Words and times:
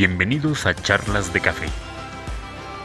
Bienvenidos 0.00 0.64
a 0.64 0.76
Charlas 0.76 1.32
de 1.32 1.40
Café, 1.40 1.66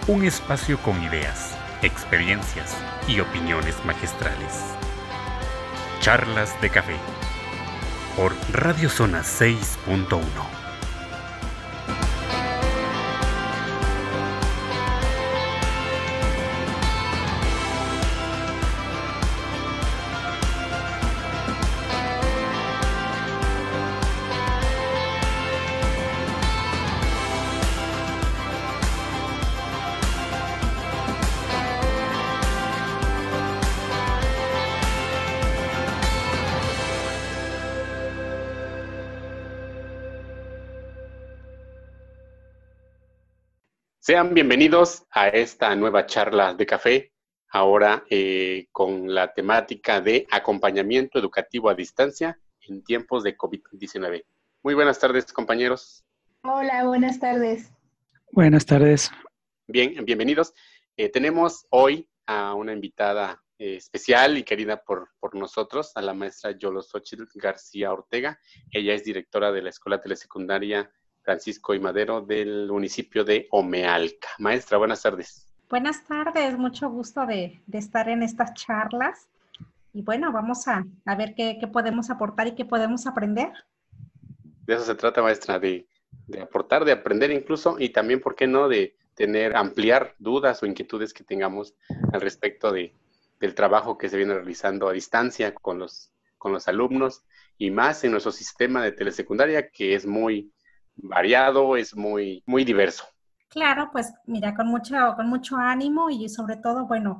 un 0.07 0.25
espacio 0.25 0.79
con 0.79 0.99
ideas, 1.03 1.55
experiencias 1.83 2.75
y 3.07 3.19
opiniones 3.19 3.75
magistrales. 3.85 4.63
Charlas 5.99 6.59
de 6.59 6.71
Café 6.71 6.95
por 8.17 8.33
Radio 8.51 8.89
Zona 8.89 9.21
6.1. 9.21 10.62
Sean 44.05 44.33
bienvenidos 44.33 45.05
a 45.11 45.29
esta 45.29 45.73
nueva 45.77 46.05
charla 46.05 46.53
de 46.53 46.65
café, 46.65 47.13
ahora 47.47 48.03
eh, 48.09 48.67
con 48.73 49.15
la 49.15 49.33
temática 49.33 50.01
de 50.01 50.27
acompañamiento 50.29 51.17
educativo 51.17 51.69
a 51.69 51.73
distancia 51.73 52.37
en 52.67 52.83
tiempos 52.83 53.23
de 53.23 53.37
COVID-19. 53.37 54.25
Muy 54.61 54.73
buenas 54.73 54.99
tardes, 54.99 55.31
compañeros. 55.31 56.03
Hola, 56.41 56.83
buenas 56.83 57.17
tardes. 57.17 57.71
Buenas 58.33 58.65
tardes. 58.65 59.09
Bien, 59.67 60.03
bienvenidos. 60.03 60.53
Eh, 60.97 61.07
tenemos 61.07 61.65
hoy 61.69 62.09
a 62.25 62.55
una 62.55 62.73
invitada 62.73 63.41
eh, 63.57 63.77
especial 63.77 64.37
y 64.37 64.43
querida 64.43 64.83
por, 64.83 65.11
por, 65.21 65.33
nosotros, 65.33 65.93
a 65.95 66.01
la 66.01 66.13
maestra 66.13 66.51
Yolo 66.51 66.81
Xochitl 66.81 67.23
García 67.35 67.93
Ortega. 67.93 68.37
Ella 68.69 68.95
es 68.95 69.05
directora 69.05 69.53
de 69.53 69.61
la 69.61 69.69
Escuela 69.69 70.01
Telesecundaria 70.01 70.91
Francisco 71.23 71.73
y 71.73 71.79
Madero 71.79 72.21
del 72.21 72.67
municipio 72.69 73.23
de 73.23 73.47
Omealca. 73.51 74.29
Maestra, 74.39 74.77
buenas 74.77 75.01
tardes. 75.01 75.47
Buenas 75.69 76.05
tardes, 76.05 76.57
mucho 76.57 76.89
gusto 76.89 77.25
de, 77.25 77.61
estar 77.71 78.09
en 78.09 78.21
estas 78.21 78.53
charlas. 78.53 79.27
Y 79.93 80.01
bueno, 80.01 80.31
vamos 80.31 80.67
a, 80.67 80.85
ver 81.17 81.33
qué, 81.35 81.59
podemos 81.71 82.09
aportar 82.09 82.47
y 82.47 82.55
qué 82.55 82.65
podemos 82.65 83.07
aprender. 83.07 83.51
De 84.65 84.75
eso 84.75 84.83
se 84.83 84.95
trata, 84.95 85.21
maestra, 85.21 85.59
de, 85.59 85.87
aportar, 86.41 86.85
de 86.85 86.91
aprender 86.91 87.31
incluso 87.31 87.77
y 87.79 87.89
también, 87.89 88.19
¿por 88.19 88.35
qué 88.35 88.47
no?, 88.47 88.67
de 88.67 88.95
tener, 89.15 89.55
ampliar 89.55 90.15
dudas 90.19 90.61
o 90.61 90.65
inquietudes 90.65 91.13
que 91.13 91.23
tengamos 91.23 91.75
al 92.11 92.21
respecto 92.21 92.71
de, 92.71 92.93
del 93.39 93.55
trabajo 93.55 93.97
que 93.97 94.09
se 94.09 94.17
viene 94.17 94.33
realizando 94.33 94.89
a 94.89 94.93
distancia 94.93 95.53
con 95.53 95.79
los, 95.79 96.11
con 96.37 96.51
los 96.51 96.67
alumnos 96.67 97.23
y 97.57 97.71
más 97.71 98.03
en 98.03 98.11
nuestro 98.11 98.31
sistema 98.31 98.83
de 98.83 98.91
telesecundaria 98.91 99.69
que 99.69 99.95
es 99.95 100.05
muy, 100.05 100.51
variado, 100.95 101.75
es 101.75 101.95
muy, 101.95 102.43
muy 102.45 102.63
diverso. 102.63 103.05
Claro, 103.49 103.89
pues 103.91 104.11
mira, 104.25 104.55
con 104.55 104.67
mucho, 104.67 104.95
con 105.15 105.27
mucho 105.27 105.57
ánimo 105.57 106.09
y 106.09 106.27
sobre 106.29 106.57
todo, 106.57 106.87
bueno, 106.87 107.19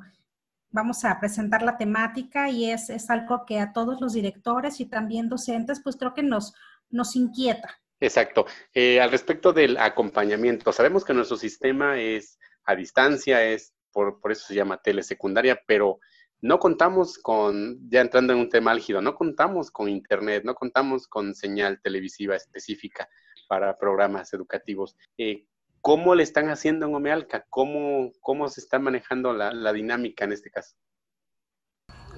vamos 0.70 1.04
a 1.04 1.20
presentar 1.20 1.62
la 1.62 1.76
temática 1.76 2.50
y 2.50 2.70
es, 2.70 2.90
es 2.90 3.08
algo 3.08 3.44
que 3.46 3.60
a 3.60 3.72
todos 3.72 4.00
los 4.00 4.14
directores 4.14 4.80
y 4.80 4.86
también 4.86 5.28
docentes, 5.28 5.80
pues 5.80 5.96
creo 5.96 6.14
que 6.14 6.24
nos, 6.24 6.52
nos 6.90 7.14
inquieta. 7.14 7.80
Exacto. 8.00 8.46
Eh, 8.72 9.00
al 9.00 9.12
respecto 9.12 9.52
del 9.52 9.76
acompañamiento, 9.76 10.72
sabemos 10.72 11.04
que 11.04 11.14
nuestro 11.14 11.36
sistema 11.36 12.00
es 12.00 12.38
a 12.64 12.74
distancia, 12.74 13.44
es 13.44 13.72
por, 13.92 14.20
por 14.20 14.32
eso 14.32 14.46
se 14.46 14.54
llama 14.54 14.82
telesecundaria, 14.82 15.62
pero 15.66 16.00
no 16.40 16.58
contamos 16.58 17.18
con, 17.18 17.78
ya 17.88 18.00
entrando 18.00 18.32
en 18.32 18.40
un 18.40 18.48
tema 18.48 18.72
álgido, 18.72 19.00
no 19.00 19.14
contamos 19.14 19.70
con 19.70 19.88
internet, 19.88 20.42
no 20.44 20.54
contamos 20.54 21.06
con 21.06 21.34
señal 21.34 21.80
televisiva 21.80 22.34
específica 22.34 23.08
para 23.44 23.76
programas 23.78 24.32
educativos. 24.32 24.96
Eh, 25.18 25.46
¿Cómo 25.80 26.14
le 26.14 26.22
están 26.22 26.48
haciendo 26.48 26.86
en 26.86 26.94
Omealca? 26.94 27.44
¿Cómo, 27.50 28.10
cómo 28.20 28.48
se 28.48 28.60
está 28.60 28.78
manejando 28.78 29.34
la, 29.34 29.72
dinámica 29.72 30.24
en 30.24 30.32
este 30.32 30.50
caso? 30.50 30.74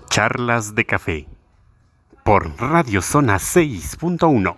Charlas 0.08 0.74
de 0.74 0.84
café 0.84 1.26
por 2.24 2.56
Radio 2.60 3.02
Zona 3.02 3.36
6.1. 3.36 4.56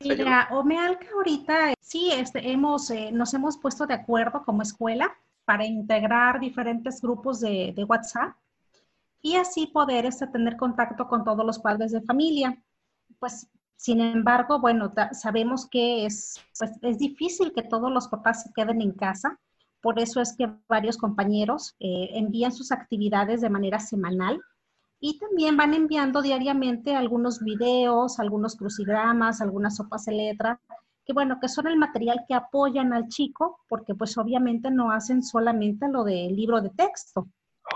Mira, 0.00 0.48
Omealca 0.52 1.06
ahorita 1.12 1.74
sí 1.80 2.10
este, 2.12 2.50
hemos, 2.50 2.90
eh, 2.90 3.10
nos 3.12 3.34
hemos 3.34 3.58
puesto 3.58 3.86
de 3.86 3.94
acuerdo 3.94 4.42
como 4.42 4.62
escuela 4.62 5.14
para 5.44 5.66
integrar 5.66 6.40
diferentes 6.40 7.02
grupos 7.02 7.40
de, 7.40 7.72
de 7.76 7.84
WhatsApp 7.84 8.36
y 9.20 9.36
así 9.36 9.66
poder 9.66 10.06
este, 10.06 10.26
tener 10.28 10.56
contacto 10.56 11.08
con 11.08 11.24
todos 11.24 11.44
los 11.44 11.58
padres 11.58 11.92
de 11.92 12.00
familia. 12.02 12.56
Pues 13.18 13.48
sin 13.78 14.00
embargo, 14.00 14.58
bueno, 14.58 14.92
sabemos 15.12 15.68
que 15.70 16.04
es, 16.04 16.40
pues, 16.58 16.72
es 16.82 16.98
difícil 16.98 17.52
que 17.52 17.62
todos 17.62 17.92
los 17.92 18.08
papás 18.08 18.42
se 18.42 18.52
queden 18.52 18.82
en 18.82 18.90
casa. 18.90 19.38
Por 19.80 20.00
eso 20.00 20.20
es 20.20 20.34
que 20.36 20.50
varios 20.68 20.98
compañeros 20.98 21.76
eh, 21.78 22.10
envían 22.14 22.50
sus 22.50 22.72
actividades 22.72 23.40
de 23.40 23.50
manera 23.50 23.78
semanal 23.78 24.40
y 24.98 25.20
también 25.20 25.56
van 25.56 25.74
enviando 25.74 26.22
diariamente 26.22 26.96
algunos 26.96 27.38
videos, 27.38 28.18
algunos 28.18 28.56
crucigramas, 28.56 29.40
algunas 29.40 29.76
sopas 29.76 30.06
de 30.06 30.12
letra, 30.12 30.60
que 31.06 31.12
bueno, 31.12 31.38
que 31.40 31.48
son 31.48 31.68
el 31.68 31.76
material 31.76 32.24
que 32.26 32.34
apoyan 32.34 32.92
al 32.92 33.06
chico, 33.06 33.60
porque 33.68 33.94
pues 33.94 34.18
obviamente 34.18 34.72
no 34.72 34.90
hacen 34.90 35.22
solamente 35.22 35.88
lo 35.88 36.02
del 36.02 36.34
libro 36.34 36.60
de 36.60 36.70
texto. 36.70 37.28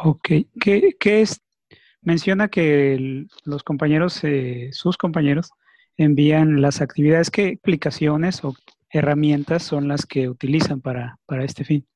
Ok, 0.02 0.30
¿qué, 0.60 0.96
es? 1.22 1.40
Menciona 2.00 2.48
que 2.48 3.28
los 3.44 3.62
compañeros, 3.62 4.18
eh, 4.24 4.70
sus 4.72 4.98
compañeros, 4.98 5.52
envían 5.96 6.60
las 6.60 6.80
actividades, 6.80 7.30
¿qué 7.30 7.58
aplicaciones 7.60 8.44
o 8.44 8.54
herramientas 8.90 9.62
son 9.62 9.88
las 9.88 10.06
que 10.06 10.28
utilizan 10.28 10.80
para, 10.80 11.18
para 11.26 11.44
este 11.44 11.64
fin? 11.64 11.86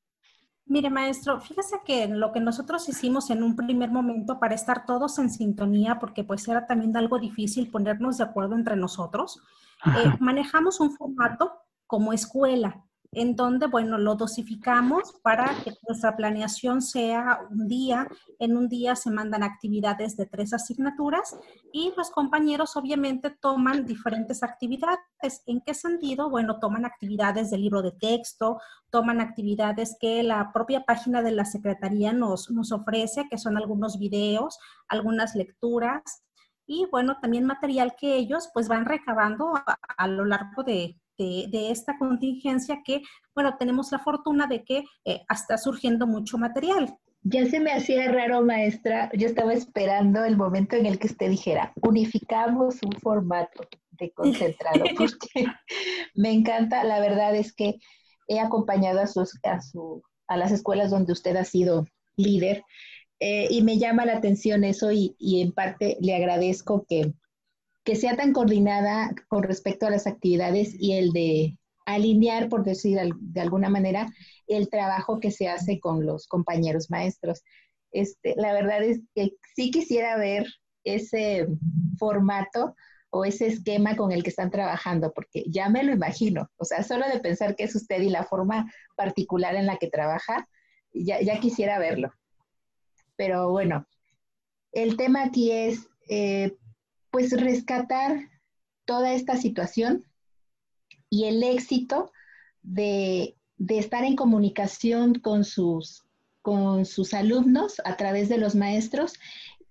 Mire, 0.69 0.91
maestro, 0.91 1.41
fíjese 1.41 1.77
que 1.85 2.09
lo 2.09 2.33
que 2.33 2.41
nosotros 2.41 2.89
hicimos 2.89 3.31
en 3.31 3.45
un 3.45 3.55
primer 3.55 3.91
momento 3.91 4.41
para 4.41 4.55
estar 4.55 4.85
todos 4.85 5.19
en 5.21 5.31
sintonía, 5.31 5.99
porque 6.01 6.25
pues 6.25 6.49
era 6.49 6.67
también 6.67 6.97
algo 6.97 7.19
difícil 7.19 7.71
ponernos 7.71 8.19
de 8.19 8.25
acuerdo 8.25 8.57
entre 8.57 8.75
nosotros, 8.75 9.41
eh, 9.85 10.13
manejamos 10.19 10.81
un 10.81 10.91
formato 10.91 11.53
como 11.87 12.13
escuela 12.13 12.86
en 13.17 13.35
donde, 13.35 13.67
bueno, 13.67 13.97
lo 13.97 14.15
dosificamos 14.15 15.15
para 15.23 15.47
que 15.65 15.73
nuestra 15.89 16.15
planeación 16.15 16.83
sea 16.83 17.41
un 17.51 17.67
día. 17.67 18.07
En 18.39 18.59
un 18.59 18.69
día 18.69 18.95
se 18.95 19.11
mandan 19.11 19.43
actividades 19.43 20.19
de 20.19 20.27
tres 20.27 20.53
asignaturas 20.53 21.35
y 21.73 21.95
los 21.97 22.11
compañeros 22.11 22.77
obviamente 22.77 23.31
toman 23.31 23.87
diferentes 23.87 24.43
actividades. 24.43 24.99
¿En 25.47 25.63
qué 25.63 25.73
sentido? 25.73 26.29
Bueno, 26.29 26.59
toman 26.61 26.85
actividades 26.85 27.51
del 27.51 27.63
libro 27.63 27.81
de 27.81 27.93
texto, 27.93 28.61
toman 28.91 29.23
actividades 29.23 29.97
que 29.99 30.23
la 30.23 30.53
propia 30.53 30.85
página 30.85 31.23
de 31.23 31.33
la 31.33 31.47
Secretaría 31.47 32.13
nos, 32.13 32.51
nos 32.51 32.71
ofrece, 32.71 33.29
que 33.31 33.39
son 33.39 33.57
algunos 33.57 33.99
videos, 33.99 34.59
algunas 34.89 35.35
lecturas, 35.35 36.03
y 36.67 36.85
bueno, 36.91 37.17
también 37.23 37.45
material 37.45 37.95
que 37.99 38.17
ellos 38.17 38.51
pues 38.53 38.69
van 38.69 38.85
recabando 38.85 39.55
a 39.97 40.09
lo 40.09 40.25
largo 40.25 40.65
de, 40.65 41.01
de, 41.19 41.71
esta 41.71 41.99
contingencia 41.99 42.83
que, 42.85 43.03
bueno, 43.35 43.57
tenemos 43.59 43.93
la 43.93 43.99
fortuna 43.99 44.47
de 44.47 44.65
que 44.65 44.85
eh, 45.05 45.23
está 45.31 45.59
surgiendo 45.59 46.07
mucho 46.07 46.39
material. 46.39 46.97
Ya 47.23 47.45
se 47.47 47.59
me 47.59 47.73
hacía 47.73 48.11
raro, 48.13 48.43
maestra. 48.43 49.11
Yo 49.15 49.27
estaba 49.27 49.53
esperando 49.53 50.25
el 50.25 50.37
momento 50.37 50.77
en 50.77 50.87
el 50.87 50.99
que 50.99 51.09
usted 51.09 51.31
dijera, 51.31 51.73
unificamos 51.83 52.77
un 52.83 52.93
formato 52.93 53.67
de 53.91 54.13
concentrado, 54.13 54.85
porque 54.97 55.47
me 56.15 56.33
encanta, 56.33 56.85
la 56.85 57.01
verdad 57.01 57.35
es 57.35 57.53
que 57.53 57.79
he 58.29 58.39
acompañado 58.39 59.01
a, 59.01 59.07
sus, 59.07 59.39
a, 59.43 59.61
su, 59.61 60.03
a 60.29 60.37
las 60.37 60.53
escuelas 60.53 60.91
donde 60.91 61.13
usted 61.13 61.37
ha 61.37 61.45
sido 61.45 61.87
líder 62.17 62.65
eh, 63.21 63.47
y 63.51 63.63
me 63.63 63.79
llama 63.79 64.05
la 64.05 64.17
atención 64.17 64.65
eso 64.65 64.93
y, 64.93 65.17
y 65.19 65.41
en 65.41 65.53
parte 65.53 65.97
le 66.01 66.15
agradezco 66.15 66.85
que, 66.89 67.15
que 67.87 67.95
sea 67.95 68.17
tan 68.17 68.33
coordinada 68.33 69.15
con 69.29 69.45
respecto 69.45 69.87
a 69.87 69.91
las 69.91 70.09
actividades 70.09 70.75
y 70.77 70.95
el 70.95 71.13
de 71.13 71.57
alinear, 71.87 72.49
por 72.49 72.65
decir 72.65 72.99
de 73.15 73.41
alguna 73.41 73.71
manera, 73.71 74.13
el 74.49 74.69
trabajo 74.69 75.21
que 75.21 75.31
se 75.31 75.49
hace 75.49 75.79
con 75.79 76.05
los 76.05 76.27
compañeros 76.27 76.91
maestros. 76.91 77.45
Este, 77.93 78.35
la 78.37 78.53
verdad 78.53 78.83
es 78.83 79.03
que 79.15 79.31
sí 79.55 79.71
quisiera 79.71 80.17
ver 80.17 80.47
ese 80.83 81.47
formato 81.97 82.75
o 83.11 83.25
ese 83.25 83.47
esquema 83.47 83.95
con 83.95 84.11
el 84.11 84.25
que 84.25 84.31
están 84.31 84.51
trabajando, 84.51 85.13
porque 85.15 85.45
ya 85.47 85.69
me 85.69 85.85
lo 85.85 85.93
imagino, 85.93 86.51
o 86.57 86.65
sea, 86.65 86.83
solo 86.83 87.07
de 87.07 87.21
pensar 87.21 87.55
que 87.55 87.65
es 87.65 87.77
usted 87.77 88.01
y 88.03 88.11
la 88.11 88.25
forma 88.25 88.69
particular 88.97 89.55
en 89.55 89.67
la 89.67 89.77
que 89.77 89.89
trabaja, 89.89 90.49
ya, 90.93 91.39
quisiera 91.39 91.79
verlo. 91.79 92.13
Pero 93.15 93.49
bueno, 93.51 93.87
el 94.73 94.97
tema 94.97 95.23
aquí 95.23 95.53
es, 95.53 95.89
eh, 96.09 96.57
pues 97.17 97.31
rescatar 97.31 98.29
toda 98.85 99.15
esta 99.15 99.39
situación 99.39 100.05
y 101.09 101.25
el 101.25 101.43
éxito 101.43 102.13
de, 102.61 103.39
estar 103.69 104.05
en 104.05 104.17
comunicación 104.17 105.15
con 105.15 105.45
sus, 105.45 106.05
con 106.43 106.85
sus 106.85 107.15
alumnos 107.15 107.81
a 107.87 107.97
través 107.97 108.29
de 108.29 108.37
los 108.37 108.55
maestros. 108.55 109.15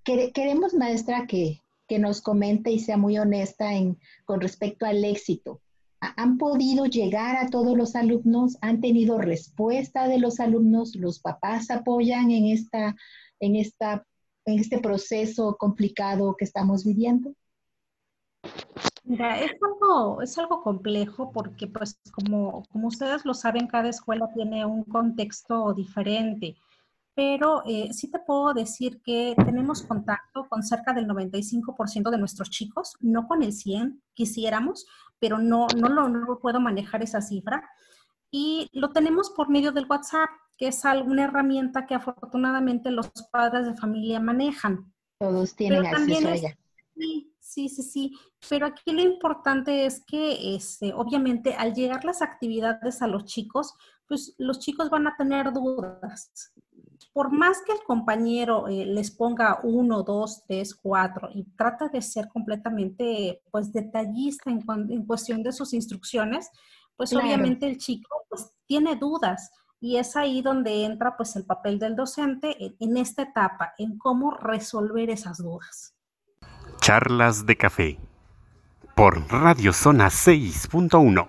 Queremos, 0.04 0.74
maestra, 0.74 1.28
que, 1.28 1.62
que 1.88 2.00
nos 2.00 2.20
comente 2.20 2.72
y 2.72 2.80
sea 2.80 2.98
muy 2.98 3.20
honesta 3.20 3.76
en, 3.76 4.00
con 4.26 4.42
respecto 4.42 4.88
al 4.88 5.06
éxito. 5.06 5.62
¿Han 6.00 6.40
podido 6.40 6.88
llegar 6.88 7.36
a 7.38 7.52
todos 7.52 7.78
los 7.78 7.96
alumnos? 7.96 8.58
¿Han 8.62 8.82
tenido 8.82 9.20
respuesta 9.20 10.08
de 10.08 10.18
los 10.18 10.40
alumnos? 10.40 10.96
¿Los 10.96 11.20
papás 11.20 11.70
apoyan 11.70 12.32
en, 12.32 12.48
esta, 12.48 12.96
en, 13.40 13.56
esta, 13.56 14.04
en 14.46 14.60
este 14.60 14.80
proceso 14.80 15.56
complicado 15.58 16.36
que 16.38 16.46
estamos 16.46 16.84
viviendo? 16.86 17.34
Mira, 19.04 19.40
es 19.40 19.52
algo, 19.62 20.22
es 20.22 20.38
algo 20.38 20.62
complejo 20.62 21.32
porque, 21.32 21.68
pues, 21.68 22.00
como, 22.12 22.64
como 22.72 22.88
ustedes 22.88 23.26
lo 23.26 23.34
saben, 23.34 23.68
cada 23.68 23.90
escuela 23.90 24.28
tiene 24.34 24.66
un 24.66 24.84
contexto 24.84 25.74
diferente 25.74 26.56
pero 27.16 27.64
eh, 27.66 27.94
sí 27.94 28.12
te 28.12 28.20
puedo 28.20 28.54
decir 28.54 29.02
que 29.02 29.36
tenemos 29.38 29.84
contacto 29.84 30.48
con 30.50 30.62
cerca 30.62 30.94
del 30.94 31.08
95% 31.08 32.10
de 32.10 32.18
nuestros 32.18 32.50
chicos, 32.50 32.98
no 33.00 33.26
con 33.28 33.42
el 33.42 33.54
100, 33.54 34.02
quisiéramos, 34.14 34.86
pero 35.18 35.38
no, 35.40 35.66
no, 35.78 35.88
lo, 35.88 36.10
no 36.10 36.40
puedo 36.40 36.60
manejar 36.60 37.02
esa 37.02 37.22
cifra. 37.22 37.68
Y 38.32 38.70
lo 38.74 38.92
tenemos 38.92 39.30
por 39.30 39.50
medio 39.50 39.72
del 39.72 39.88
WhatsApp, 39.90 40.30
que 40.58 40.68
es 40.68 40.86
alguna 40.86 41.26
herramienta 41.26 41.86
que 41.86 41.96
afortunadamente 41.96 42.92
los 42.92 43.10
padres 43.32 43.66
de 43.66 43.76
familia 43.76 44.20
manejan. 44.20 44.92
Todos 45.20 45.56
tienen 45.56 45.86
acceso 45.86 46.28
a 46.28 46.36
ella. 46.36 46.58
Sí, 46.96 47.34
sí, 47.40 47.70
sí, 47.70 47.84
sí. 47.84 48.18
Pero 48.50 48.68
aquí 48.68 48.92
lo 48.92 49.02
importante 49.02 49.86
es 49.86 50.04
que, 50.06 50.56
este, 50.56 50.94
obviamente, 50.94 51.56
al 51.56 51.74
llegar 51.74 52.06
las 52.06 52.22
actividades 52.22 53.02
a 53.02 53.08
los 53.08 53.26
chicos, 53.26 53.74
pues 54.08 54.36
los 54.38 54.60
chicos 54.60 54.90
van 54.90 55.08
a 55.08 55.16
tener 55.18 55.52
dudas 55.52 56.54
por 57.16 57.32
más 57.32 57.62
que 57.66 57.72
el 57.72 57.82
compañero 57.86 58.68
eh, 58.68 58.86
les 58.86 59.10
ponga 59.10 59.62
uno, 59.64 60.04
dos, 60.04 60.44
tres, 60.46 60.76
cuatro 60.76 61.30
y 61.34 61.46
trata 61.56 61.88
de 61.88 62.02
ser 62.02 62.28
completamente 62.28 63.42
pues 63.52 63.72
detallista 63.72 64.52
en, 64.52 65.06
cuestión 65.06 65.42
de 65.42 65.54
sus 65.54 65.74
instrucciones, 65.74 66.52
pues 66.98 67.14
obviamente 67.14 67.68
el 67.68 67.78
chico 67.78 68.26
pues, 68.30 68.52
tiene 68.66 68.96
dudas 68.96 69.52
y 69.80 69.98
es 69.98 70.16
ahí 70.16 70.42
donde 70.42 70.86
entra 70.86 71.18
pues 71.18 71.36
el 71.36 71.46
papel 71.46 71.80
del 71.80 71.96
docente 71.96 72.56
en, 72.64 72.76
en 72.80 72.98
esta 72.98 73.24
etapa, 73.24 73.74
en 73.78 73.98
cómo 73.98 74.32
resolver 74.32 75.10
esas 75.10 75.38
dudas. 75.38 75.96
Charlas 76.80 77.46
de 77.46 77.56
café 77.56 78.00
por 78.96 79.30
Radio 79.30 79.74
Zona 79.74 80.08
6.1. 80.08 81.28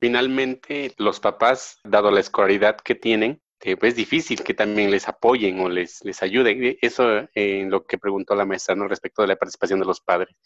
Finalmente, 0.00 0.92
los 0.98 1.20
papás, 1.20 1.78
dado 1.84 2.10
la 2.10 2.20
escolaridad 2.20 2.76
que 2.76 2.94
tienen, 2.94 3.40
es 3.60 3.76
pues, 3.76 3.96
difícil 3.96 4.42
que 4.42 4.54
también 4.54 4.90
les 4.90 5.08
apoyen 5.08 5.60
o 5.60 5.68
les, 5.68 6.04
les 6.04 6.22
ayuden. 6.22 6.76
Eso 6.82 7.18
en 7.18 7.28
eh, 7.34 7.66
lo 7.68 7.86
que 7.86 7.98
preguntó 7.98 8.34
la 8.34 8.44
maestra 8.44 8.74
¿no? 8.74 8.86
respecto 8.86 9.22
de 9.22 9.28
la 9.28 9.36
participación 9.36 9.80
de 9.80 9.86
los 9.86 10.00
padres. 10.00 10.36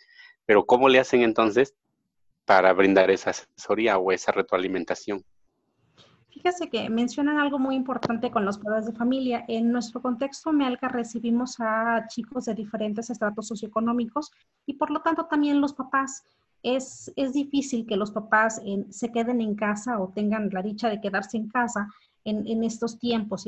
Pero 0.46 0.64
¿cómo 0.64 0.88
le 0.88 1.00
hacen 1.00 1.22
entonces 1.22 1.74
para 2.50 2.72
brindar 2.72 3.12
esa 3.12 3.30
asesoría 3.30 3.96
o 3.96 4.10
esa 4.10 4.32
retroalimentación? 4.32 5.22
Fíjese 6.30 6.68
que 6.68 6.90
mencionan 6.90 7.38
algo 7.38 7.60
muy 7.60 7.76
importante 7.76 8.32
con 8.32 8.44
los 8.44 8.58
padres 8.58 8.86
de 8.86 8.92
familia. 8.92 9.44
En 9.46 9.70
nuestro 9.70 10.02
contexto 10.02 10.52
MEALCA 10.52 10.88
recibimos 10.88 11.60
a 11.60 12.08
chicos 12.08 12.46
de 12.46 12.54
diferentes 12.54 13.08
estratos 13.08 13.46
socioeconómicos 13.46 14.32
y 14.66 14.74
por 14.74 14.90
lo 14.90 15.00
tanto 15.00 15.26
también 15.26 15.60
los 15.60 15.74
papás. 15.74 16.24
Es, 16.60 17.12
es 17.14 17.34
difícil 17.34 17.86
que 17.86 17.96
los 17.96 18.10
papás 18.10 18.60
se 18.88 19.12
queden 19.12 19.40
en 19.40 19.54
casa 19.54 20.00
o 20.00 20.08
tengan 20.12 20.50
la 20.50 20.62
dicha 20.62 20.88
de 20.88 21.00
quedarse 21.00 21.36
en 21.36 21.48
casa 21.48 21.86
en, 22.24 22.64
estos 22.64 22.98
tiempos 22.98 23.46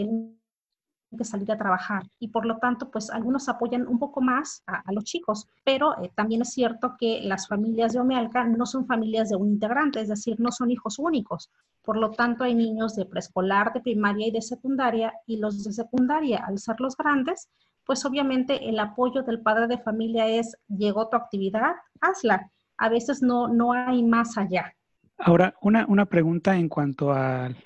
que 1.16 1.24
salir 1.24 1.50
a 1.52 1.58
trabajar 1.58 2.02
y 2.18 2.28
por 2.28 2.44
lo 2.46 2.58
tanto 2.58 2.90
pues 2.90 3.10
algunos 3.10 3.48
apoyan 3.48 3.86
un 3.86 3.98
poco 3.98 4.20
más 4.20 4.62
a, 4.66 4.90
los 4.92 5.04
chicos, 5.04 5.46
pero 5.64 6.02
eh, 6.02 6.10
también 6.14 6.42
es 6.42 6.50
cierto 6.50 6.96
que 6.98 7.20
las 7.22 7.48
familias 7.48 7.92
de 7.92 8.00
Omealca 8.00 8.44
no 8.44 8.66
son 8.66 8.86
familias 8.86 9.28
de 9.28 9.36
un 9.36 9.48
integrante, 9.48 10.00
es 10.00 10.08
decir, 10.08 10.38
no 10.38 10.52
son 10.52 10.70
hijos 10.70 10.98
únicos. 10.98 11.50
Por 11.82 11.96
lo 11.96 12.10
tanto 12.10 12.44
hay 12.44 12.54
niños 12.54 12.94
de 12.94 13.06
preescolar, 13.06 13.72
de 13.72 13.80
primaria 13.80 14.28
y 14.28 14.30
de 14.30 14.42
secundaria 14.42 15.12
y 15.26 15.38
los 15.38 15.64
de 15.64 15.72
secundaria 15.72 16.44
al 16.46 16.58
ser 16.58 16.80
los 16.80 16.96
grandes, 16.96 17.48
pues 17.84 18.04
obviamente 18.04 18.68
el 18.68 18.78
apoyo 18.78 19.22
del 19.22 19.40
padre 19.40 19.66
de 19.66 19.78
familia 19.78 20.26
es 20.28 20.56
llegó 20.68 21.08
tu 21.08 21.16
actividad, 21.16 21.72
hazla. 22.00 22.50
A 22.78 22.88
veces 22.88 23.22
no, 23.22 23.48
no 23.48 23.72
hay 23.72 24.02
más 24.02 24.38
allá. 24.38 24.74
Ahora, 25.18 25.54
una, 25.60 25.86
una 25.88 26.06
pregunta 26.06 26.56
en 26.56 26.68
cuanto 26.68 27.12
al 27.12 27.56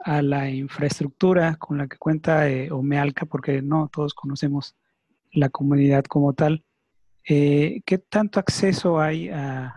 a 0.00 0.22
la 0.22 0.50
infraestructura 0.50 1.56
con 1.56 1.78
la 1.78 1.88
que 1.88 1.98
cuenta 1.98 2.48
eh, 2.48 2.70
Omealca, 2.70 3.26
porque 3.26 3.62
no 3.62 3.88
todos 3.92 4.14
conocemos 4.14 4.76
la 5.32 5.48
comunidad 5.48 6.04
como 6.04 6.32
tal. 6.32 6.64
Eh, 7.28 7.82
¿Qué 7.84 7.98
tanto 7.98 8.40
acceso 8.40 9.00
hay 9.00 9.28
a, 9.28 9.74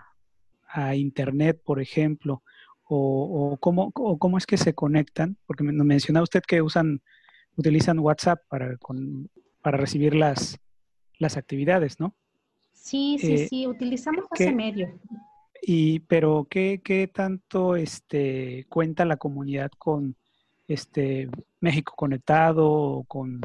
Internet, 0.95 1.61
por 1.65 1.81
ejemplo? 1.81 2.43
O, 2.83 3.57
cómo, 3.59 3.91
cómo, 3.91 4.37
es 4.37 4.45
que 4.45 4.57
se 4.57 4.73
conectan? 4.73 5.37
Porque 5.45 5.63
me 5.63 5.73
mencionaba 5.73 6.23
usted 6.23 6.41
que 6.47 6.61
usan, 6.61 7.01
utilizan 7.57 7.99
WhatsApp 7.99 8.41
para, 8.47 8.77
para 9.61 9.77
recibir 9.77 10.15
las, 10.15 10.59
las 11.19 11.35
actividades, 11.35 11.99
¿no? 11.99 12.15
Sí, 12.73 13.17
sí, 13.19 13.33
eh, 13.33 13.47
sí, 13.49 13.67
utilizamos 13.67 14.25
ese 14.33 14.53
medio. 14.53 14.97
Y, 15.61 15.99
pero 16.01 16.47
¿qué, 16.49 16.81
qué 16.83 17.07
tanto 17.07 17.75
este, 17.75 18.65
cuenta 18.67 19.05
la 19.05 19.17
comunidad 19.17 19.69
con 19.77 20.15
este, 20.67 21.29
México 21.59 21.93
conectado 21.95 22.69
o 22.69 23.03
con 23.03 23.41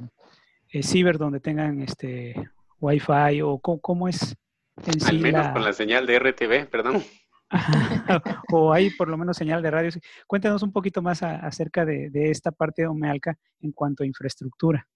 eh, 0.70 0.82
Ciber 0.82 1.18
donde 1.18 1.40
tengan 1.40 1.82
este 1.82 2.34
Wi-Fi 2.80 3.42
o 3.42 3.58
cómo, 3.58 4.08
es 4.08 4.36
en 4.84 5.00
sí 5.00 5.16
Al 5.16 5.18
menos 5.20 5.48
con 5.48 5.64
la 5.64 5.72
señal 5.72 6.06
de 6.06 6.18
RTV, 6.18 6.68
perdón. 6.70 7.02
o 8.52 8.72
hay 8.72 8.90
por 8.90 9.08
lo 9.08 9.16
menos 9.16 9.36
señal 9.36 9.62
de 9.62 9.70
radio. 9.70 9.90
Cuéntanos 10.26 10.62
un 10.62 10.72
poquito 10.72 11.02
más 11.02 11.22
acerca 11.22 11.84
de, 11.84 12.10
esta 12.30 12.50
parte 12.50 12.82
de 12.82 12.88
Omealca 12.88 13.38
en 13.60 13.72
cuanto 13.72 14.02
a 14.02 14.06
infraestructura. 14.06 14.86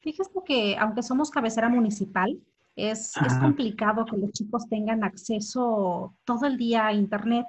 Fíjese 0.00 0.32
que 0.44 0.76
aunque 0.76 1.02
somos 1.02 1.30
cabecera 1.30 1.68
municipal, 1.68 2.36
es, 2.76 3.12
complicado 3.40 4.04
que 4.04 4.16
los 4.16 4.32
chicos 4.32 4.68
tengan 4.68 5.04
acceso 5.04 6.14
todo 6.24 6.46
el 6.46 6.56
día 6.56 6.86
a 6.86 6.92
Internet. 6.92 7.46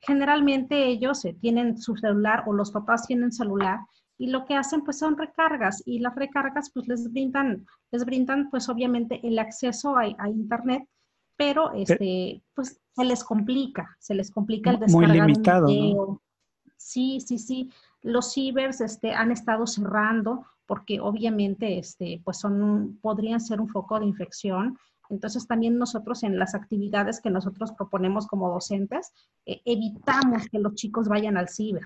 Generalmente 0.00 0.86
ellos 0.86 1.24
eh, 1.24 1.36
tienen 1.40 1.78
su 1.78 1.96
celular 1.96 2.44
o 2.46 2.52
los 2.52 2.70
papás 2.70 3.06
tienen 3.06 3.32
celular 3.32 3.80
y 4.18 4.28
lo 4.28 4.44
que 4.44 4.54
hacen 4.54 4.82
pues 4.82 4.98
son 4.98 5.16
recargas 5.16 5.82
y 5.86 5.98
las 5.98 6.14
recargas 6.14 6.70
pues 6.72 6.86
les 6.86 7.10
brindan, 7.10 7.66
les 7.90 8.04
brindan 8.04 8.50
pues 8.50 8.68
obviamente 8.68 9.20
el 9.26 9.38
acceso 9.38 9.96
a, 9.96 10.28
Internet, 10.28 10.84
pero 11.36 11.72
este 11.72 12.42
pues 12.54 12.80
se 12.94 13.04
les 13.04 13.24
complica, 13.24 13.96
se 13.98 14.14
les 14.14 14.30
complica 14.30 14.70
el 14.70 14.80
descargar 14.80 15.08
Muy 15.08 15.20
limitado, 15.20 15.66
un 15.68 16.20
Sí, 16.84 17.18
sí, 17.20 17.38
sí. 17.38 17.70
Los 18.02 18.34
cibers 18.34 18.82
este, 18.82 19.14
han 19.14 19.32
estado 19.32 19.66
cerrando 19.66 20.44
porque 20.66 21.00
obviamente 21.00 21.78
este, 21.78 22.20
pues 22.24 22.38
son, 22.38 22.98
podrían 23.02 23.40
ser 23.40 23.60
un 23.60 23.68
foco 23.68 23.98
de 24.00 24.06
infección. 24.06 24.78
Entonces 25.10 25.46
también 25.46 25.78
nosotros 25.78 26.22
en 26.22 26.38
las 26.38 26.54
actividades 26.54 27.20
que 27.20 27.30
nosotros 27.30 27.72
proponemos 27.72 28.26
como 28.26 28.50
docentes, 28.50 29.12
eh, 29.44 29.60
evitamos 29.64 30.48
que 30.48 30.58
los 30.58 30.74
chicos 30.74 31.08
vayan 31.08 31.36
al 31.36 31.48
ciber, 31.48 31.84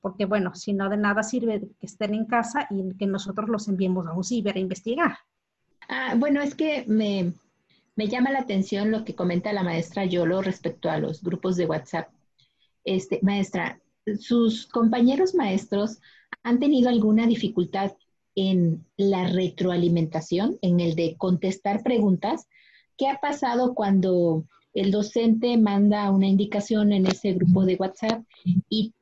porque 0.00 0.24
bueno, 0.24 0.54
si 0.54 0.72
no 0.72 0.88
de 0.88 0.96
nada 0.96 1.22
sirve 1.22 1.60
que 1.78 1.86
estén 1.86 2.14
en 2.14 2.26
casa 2.26 2.68
y 2.70 2.94
que 2.96 3.06
nosotros 3.06 3.48
los 3.48 3.66
enviemos 3.68 4.06
a 4.06 4.12
un 4.12 4.22
ciber 4.22 4.56
a 4.56 4.60
investigar. 4.60 5.18
Ah, 5.88 6.14
bueno, 6.16 6.40
es 6.40 6.54
que 6.54 6.84
me, 6.86 7.32
me 7.96 8.06
llama 8.06 8.30
la 8.30 8.38
atención 8.38 8.92
lo 8.92 9.04
que 9.04 9.16
comenta 9.16 9.52
la 9.52 9.64
maestra 9.64 10.04
Yolo 10.04 10.40
respecto 10.40 10.88
a 10.88 10.98
los 10.98 11.22
grupos 11.22 11.56
de 11.56 11.66
WhatsApp. 11.66 12.08
Este, 12.84 13.18
maestra, 13.22 13.80
¿sus 14.18 14.66
compañeros 14.66 15.34
maestros 15.34 15.98
han 16.44 16.60
tenido 16.60 16.88
alguna 16.88 17.26
dificultad 17.26 17.92
en 18.34 18.86
la 18.96 19.28
retroalimentación, 19.28 20.58
en 20.62 20.80
el 20.80 20.94
de 20.94 21.16
contestar 21.16 21.82
preguntas. 21.82 22.48
¿Qué 22.96 23.08
ha 23.08 23.20
pasado 23.20 23.74
cuando 23.74 24.44
el 24.72 24.90
docente 24.90 25.56
manda 25.56 26.10
una 26.10 26.26
indicación 26.26 26.92
en 26.92 27.06
ese 27.06 27.32
grupo 27.32 27.64
de 27.64 27.76
WhatsApp 27.76 28.22
y 28.68 28.94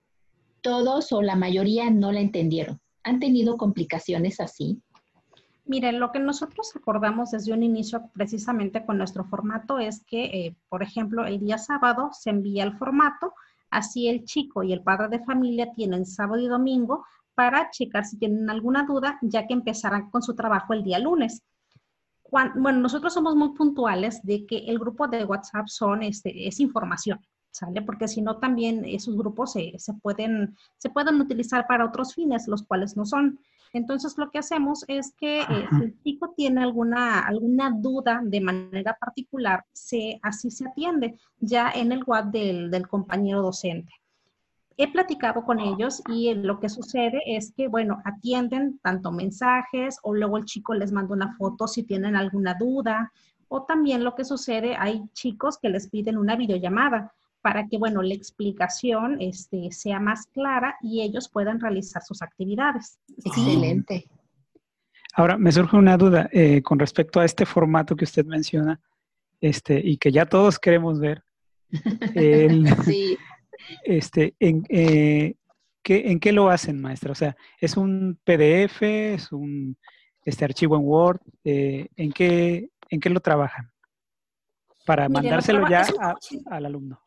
todos 0.62 1.12
o 1.12 1.22
la 1.22 1.36
mayoría 1.36 1.90
no 1.90 2.12
la 2.12 2.20
entendieron? 2.20 2.80
¿Han 3.02 3.20
tenido 3.20 3.56
complicaciones 3.56 4.40
así? 4.40 4.80
Miren, 5.68 6.00
lo 6.00 6.12
que 6.12 6.18
nosotros 6.18 6.74
acordamos 6.74 7.32
desde 7.32 7.52
un 7.52 7.62
inicio 7.62 8.10
precisamente 8.14 8.86
con 8.86 8.96
nuestro 8.96 9.24
formato 9.24 9.78
es 9.78 10.02
que, 10.04 10.24
eh, 10.24 10.56
por 10.70 10.82
ejemplo, 10.82 11.26
el 11.26 11.40
día 11.40 11.58
sábado 11.58 12.08
se 12.12 12.30
envía 12.30 12.64
el 12.64 12.78
formato, 12.78 13.34
así 13.70 14.08
el 14.08 14.24
chico 14.24 14.62
y 14.62 14.72
el 14.72 14.82
padre 14.82 15.08
de 15.08 15.24
familia 15.24 15.70
tienen 15.74 16.06
sábado 16.06 16.40
y 16.40 16.46
domingo 16.46 17.04
para 17.38 17.70
checar 17.70 18.04
si 18.04 18.18
tienen 18.18 18.50
alguna 18.50 18.82
duda, 18.82 19.16
ya 19.22 19.46
que 19.46 19.54
empezarán 19.54 20.10
con 20.10 20.22
su 20.22 20.34
trabajo 20.34 20.72
el 20.72 20.82
día 20.82 20.98
lunes. 20.98 21.44
bueno, 22.32 22.80
nosotros 22.80 23.14
somos 23.14 23.36
muy 23.36 23.50
puntuales 23.50 24.20
de 24.24 24.44
que 24.44 24.58
el 24.66 24.80
grupo 24.80 25.06
de 25.06 25.24
WhatsApp 25.24 25.68
son, 25.68 26.02
este, 26.02 26.48
es 26.48 26.58
información, 26.58 27.20
¿sale? 27.52 27.80
Porque 27.82 28.08
si 28.08 28.22
no, 28.22 28.38
también 28.38 28.84
esos 28.84 29.16
grupos 29.16 29.52
se, 29.52 29.72
pueden, 30.02 30.56
se 30.78 30.90
pueden 30.90 31.20
utilizar 31.20 31.64
para 31.68 31.86
otros 31.86 32.12
fines, 32.12 32.48
los 32.48 32.64
cuales 32.64 32.96
no 32.96 33.06
son. 33.06 33.38
Entonces, 33.72 34.18
lo 34.18 34.32
que 34.32 34.40
hacemos 34.40 34.84
es 34.88 35.14
que 35.16 35.42
eh, 35.42 35.68
si 35.70 35.84
el 35.84 36.02
chico 36.02 36.34
tiene 36.36 36.64
alguna, 36.64 37.20
alguna 37.20 37.70
duda 37.70 38.20
de 38.24 38.40
manera 38.40 38.96
particular, 38.98 39.64
se, 39.72 40.18
así 40.24 40.50
se 40.50 40.66
atiende 40.66 41.16
ya 41.38 41.70
en 41.70 41.92
el 41.92 42.02
WhatsApp 42.04 42.32
del, 42.32 42.68
del 42.72 42.88
compañero 42.88 43.42
docente 43.42 43.92
he 44.78 44.90
platicado 44.90 45.42
con 45.42 45.58
ellos 45.58 46.00
y 46.08 46.32
lo 46.34 46.60
que 46.60 46.68
sucede 46.68 47.20
es 47.26 47.52
que, 47.52 47.66
bueno, 47.66 48.00
atienden 48.04 48.78
tanto 48.78 49.10
mensajes 49.10 49.98
o 50.04 50.14
luego 50.14 50.38
el 50.38 50.44
chico 50.44 50.72
les 50.72 50.92
manda 50.92 51.14
una 51.14 51.36
foto 51.36 51.66
si 51.66 51.82
tienen 51.82 52.14
alguna 52.14 52.54
duda 52.54 53.12
o 53.48 53.64
también 53.64 54.04
lo 54.04 54.14
que 54.14 54.24
sucede, 54.24 54.76
hay 54.76 55.02
chicos 55.14 55.58
que 55.58 55.68
les 55.68 55.88
piden 55.88 56.16
una 56.16 56.36
videollamada 56.36 57.12
para 57.40 57.66
que, 57.66 57.76
bueno, 57.76 58.02
la 58.02 58.14
explicación 58.14 59.20
este, 59.20 59.72
sea 59.72 59.98
más 59.98 60.26
clara 60.26 60.76
y 60.80 61.02
ellos 61.02 61.28
puedan 61.28 61.58
realizar 61.58 62.02
sus 62.02 62.22
actividades. 62.22 62.98
Excelente. 63.24 64.08
Ahora, 65.14 65.38
me 65.38 65.50
surge 65.50 65.76
una 65.76 65.96
duda 65.96 66.28
eh, 66.30 66.62
con 66.62 66.78
respecto 66.78 67.18
a 67.18 67.24
este 67.24 67.46
formato 67.46 67.96
que 67.96 68.04
usted 68.04 68.24
menciona 68.26 68.80
este, 69.40 69.80
y 69.82 69.96
que 69.96 70.12
ya 70.12 70.26
todos 70.26 70.58
queremos 70.58 71.00
ver. 71.00 71.24
sí. 72.84 73.18
Este, 73.84 74.34
en, 74.38 74.64
eh, 74.68 75.34
¿qué, 75.82 76.10
¿En 76.10 76.20
qué 76.20 76.32
lo 76.32 76.48
hacen, 76.48 76.80
maestra? 76.80 77.12
O 77.12 77.14
sea, 77.14 77.36
¿es 77.60 77.76
un 77.76 78.18
PDF? 78.24 78.82
¿Es 78.82 79.32
un 79.32 79.76
este 80.24 80.44
archivo 80.44 80.76
en 80.76 80.82
Word? 80.84 81.20
Eh, 81.44 81.88
¿en, 81.96 82.12
qué, 82.12 82.70
¿En 82.90 83.00
qué 83.00 83.10
lo 83.10 83.20
trabajan? 83.20 83.70
Para 84.84 85.08
mandárselo 85.08 85.68
ya 85.68 85.86
al 86.46 86.66
alumno. 86.66 87.02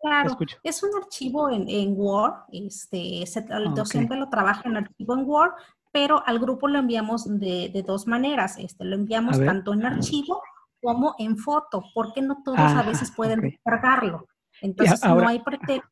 Claro, 0.00 0.36
es 0.62 0.82
un 0.82 0.90
archivo 1.02 1.48
en, 1.48 1.94
Word, 1.96 2.34
este, 2.52 3.22
el 3.22 3.68
ah, 3.68 3.72
docente 3.74 4.16
lo 4.16 4.28
trabaja 4.28 4.68
en 4.68 4.76
archivo 4.76 5.14
en 5.14 5.24
Word, 5.26 5.52
pero 5.92 6.22
al 6.26 6.38
grupo 6.38 6.68
lo 6.68 6.78
enviamos 6.78 7.24
de, 7.26 7.84
dos 7.86 8.06
maneras. 8.06 8.58
Este, 8.58 8.84
lo 8.84 8.96
enviamos 8.96 9.38
tanto 9.38 9.72
en 9.72 9.86
archivo 9.86 10.42
como 10.82 11.14
en 11.18 11.38
foto, 11.38 11.82
porque 11.94 12.20
no 12.20 12.42
todos 12.44 12.58
a 12.58 12.82
veces 12.82 13.10
pueden 13.12 13.40
descargarlo. 13.40 14.26
Entonces 14.64 15.04
no 15.04 15.28
hay 15.28 15.40
pretexto. 15.40 15.90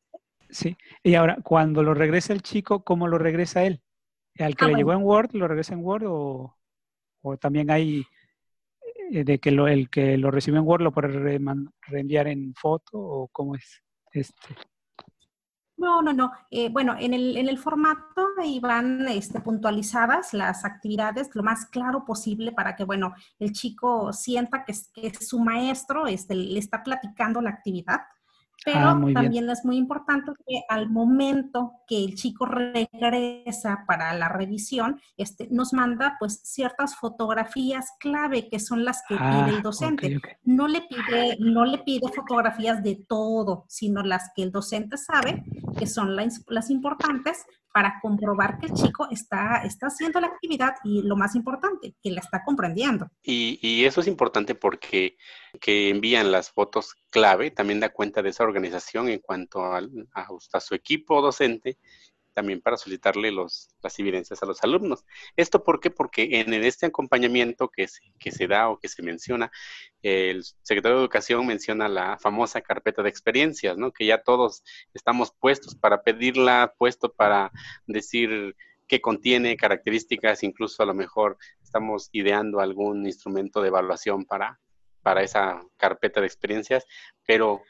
Sí, 0.49 0.75
y 1.03 1.15
ahora, 1.15 1.37
cuando 1.43 1.83
lo 1.83 1.93
regresa 1.93 2.33
el 2.33 2.41
chico, 2.41 2.83
¿cómo 2.83 3.07
lo 3.07 3.17
regresa 3.17 3.63
él? 3.63 3.81
¿Al 4.39 4.55
que 4.55 4.65
ah, 4.65 4.67
le 4.69 4.75
llegó 4.75 4.93
en 4.93 5.03
Word, 5.03 5.33
lo 5.33 5.47
regresa 5.47 5.73
en 5.73 5.83
Word 5.83 6.05
o, 6.07 6.57
o 7.21 7.37
también 7.37 7.69
hay 7.69 8.03
eh, 9.11 9.23
de 9.23 9.39
que 9.39 9.51
lo, 9.51 9.67
el 9.67 9.89
que 9.89 10.17
lo 10.17 10.31
recibe 10.31 10.57
en 10.57 10.65
Word 10.65 10.81
lo 10.81 10.91
puede 10.91 11.39
reenviar 11.87 12.27
en 12.27 12.53
foto 12.55 12.97
o 12.97 13.27
cómo 13.27 13.55
es 13.55 13.83
este? 14.11 14.55
No, 15.77 16.01
no, 16.01 16.13
no. 16.13 16.31
Eh, 16.49 16.69
bueno, 16.69 16.95
en 16.99 17.13
el, 17.13 17.37
en 17.37 17.49
el 17.49 17.57
formato 17.59 18.27
ahí 18.39 18.59
van 18.59 19.07
este, 19.07 19.39
puntualizadas 19.39 20.33
las 20.33 20.65
actividades 20.65 21.29
lo 21.33 21.43
más 21.43 21.65
claro 21.67 22.05
posible 22.05 22.51
para 22.51 22.75
que, 22.75 22.83
bueno, 22.85 23.13
el 23.37 23.51
chico 23.51 24.13
sienta 24.13 24.65
que, 24.65 24.73
que 24.93 25.13
su 25.13 25.39
maestro 25.39 26.07
este, 26.07 26.33
le 26.35 26.57
está 26.57 26.83
platicando 26.83 27.41
la 27.41 27.51
actividad 27.51 28.01
pero 28.65 28.79
ah, 28.79 29.01
también 29.13 29.49
es 29.49 29.65
muy 29.65 29.77
importante 29.77 30.31
que 30.47 30.61
al 30.69 30.89
momento 30.89 31.73
que 31.87 32.03
el 32.03 32.15
chico 32.15 32.45
regresa 32.45 33.83
para 33.87 34.13
la 34.13 34.29
revisión, 34.29 34.99
este, 35.17 35.47
nos 35.51 35.73
manda 35.73 36.15
pues 36.19 36.41
ciertas 36.43 36.95
fotografías 36.95 37.91
clave 37.99 38.49
que 38.49 38.59
son 38.59 38.85
las 38.85 39.03
que 39.07 39.15
pide 39.15 39.49
el 39.49 39.57
ah, 39.57 39.61
docente. 39.63 40.21
No, 40.43 40.67
le 40.67 40.81
pide, 40.81 41.37
no 41.39 41.65
le 41.65 41.79
pide 41.79 42.07
fotografías 42.13 42.83
de 42.83 42.95
todo, 42.95 43.65
sino 43.67 44.03
las 44.03 44.31
que 44.35 44.43
el 44.43 44.51
docente 44.51 44.97
sabe 44.97 45.43
que 45.77 45.87
son 45.87 46.15
las, 46.15 46.43
las 46.47 46.69
importantes 46.69 47.45
para 47.73 47.99
comprobar 48.01 48.59
que 48.59 48.67
el 48.67 48.73
chico 48.73 49.07
está, 49.09 49.63
está 49.65 49.87
haciendo 49.87 50.21
la 50.21 50.27
actividad 50.27 50.75
y 50.83 51.01
lo 51.01 51.15
más 51.15 51.35
importante, 51.35 51.95
que 52.03 52.11
la 52.11 52.21
está 52.21 52.43
comprendiendo. 52.43 53.09
Y, 53.23 53.83
eso 53.83 54.01
es 54.01 54.07
importante 54.07 54.53
porque 54.53 55.17
que 55.59 55.89
envían 55.89 56.31
las 56.31 56.51
fotos 56.51 56.95
clave 57.09 57.49
también 57.51 57.79
da 57.79 57.89
cuenta 57.89 58.21
de 58.21 58.29
esa 58.29 58.43
organización 58.43 59.09
en 59.09 59.19
cuanto 59.19 59.63
a, 59.63 59.81
a, 60.13 60.59
su 60.59 60.75
equipo 60.75 61.21
docente 61.21 61.79
también 62.33 62.61
para 62.61 62.77
solicitarle 62.77 63.31
los, 63.31 63.69
las 63.81 63.97
evidencias 63.99 64.41
a 64.41 64.45
los 64.45 64.63
alumnos. 64.63 65.05
¿Esto 65.35 65.63
por 65.63 65.79
qué? 65.79 65.91
Porque 65.91 66.39
en, 66.39 66.53
este 66.53 66.85
acompañamiento 66.85 67.69
que 67.69 67.87
se, 67.87 68.01
que 68.19 68.31
se 68.31 68.47
da 68.47 68.69
o 68.69 68.79
que 68.79 68.89
se 68.89 69.01
menciona, 69.03 69.51
el 70.01 70.43
secretario 70.61 70.97
de 70.97 71.03
Educación 71.03 71.45
menciona 71.45 71.87
la 71.87 72.17
famosa 72.17 72.61
carpeta 72.61 73.03
de 73.03 73.09
experiencias, 73.09 73.77
¿no? 73.77 73.91
Que 73.91 74.05
ya 74.05 74.23
todos 74.23 74.63
estamos 74.93 75.31
puestos 75.31 75.75
para 75.75 76.03
pedirla, 76.03 76.73
puesto 76.77 77.13
para 77.13 77.51
decir 77.87 78.55
qué 78.87 79.01
contiene, 79.01 79.57
características, 79.57 80.43
incluso 80.43 80.83
a 80.83 80.85
lo 80.85 80.93
mejor 80.93 81.37
estamos 81.61 82.09
ideando 82.11 82.59
algún 82.59 83.05
instrumento 83.05 83.61
de 83.61 83.69
evaluación 83.69 84.25
para, 84.25 84.59
para 85.01 85.23
esa 85.23 85.63
carpeta 85.77 86.21
de 86.21 86.27
experiencias, 86.27 86.85
pero 87.25 87.61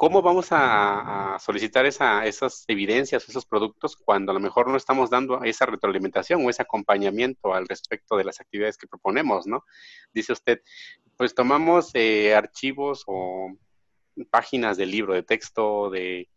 ¿cómo 0.00 0.22
vamos 0.22 0.48
a, 0.50 1.36
solicitar 1.40 1.84
esas 1.84 2.64
evidencias, 2.68 3.28
esos 3.28 3.44
productos, 3.44 3.96
cuando 3.96 4.32
a 4.32 4.34
lo 4.34 4.40
mejor 4.40 4.66
no 4.66 4.78
estamos 4.78 5.10
dando 5.10 5.44
esa 5.44 5.66
retroalimentación 5.66 6.42
o 6.42 6.48
ese 6.48 6.62
acompañamiento 6.62 7.52
al 7.52 7.68
respecto 7.68 8.16
de 8.16 8.24
las 8.24 8.40
actividades 8.40 8.78
que 8.78 8.86
proponemos, 8.86 9.46
¿no? 9.46 9.62
Dice 10.14 10.32
usted, 10.32 10.62
pues 11.18 11.34
tomamos 11.34 11.90
eh, 11.92 12.34
archivos 12.34 13.04
o 13.06 13.52
páginas 14.30 14.78
del 14.78 14.90
libro, 14.90 15.12
de 15.12 15.22
texto, 15.22 15.90
de, 15.90 16.30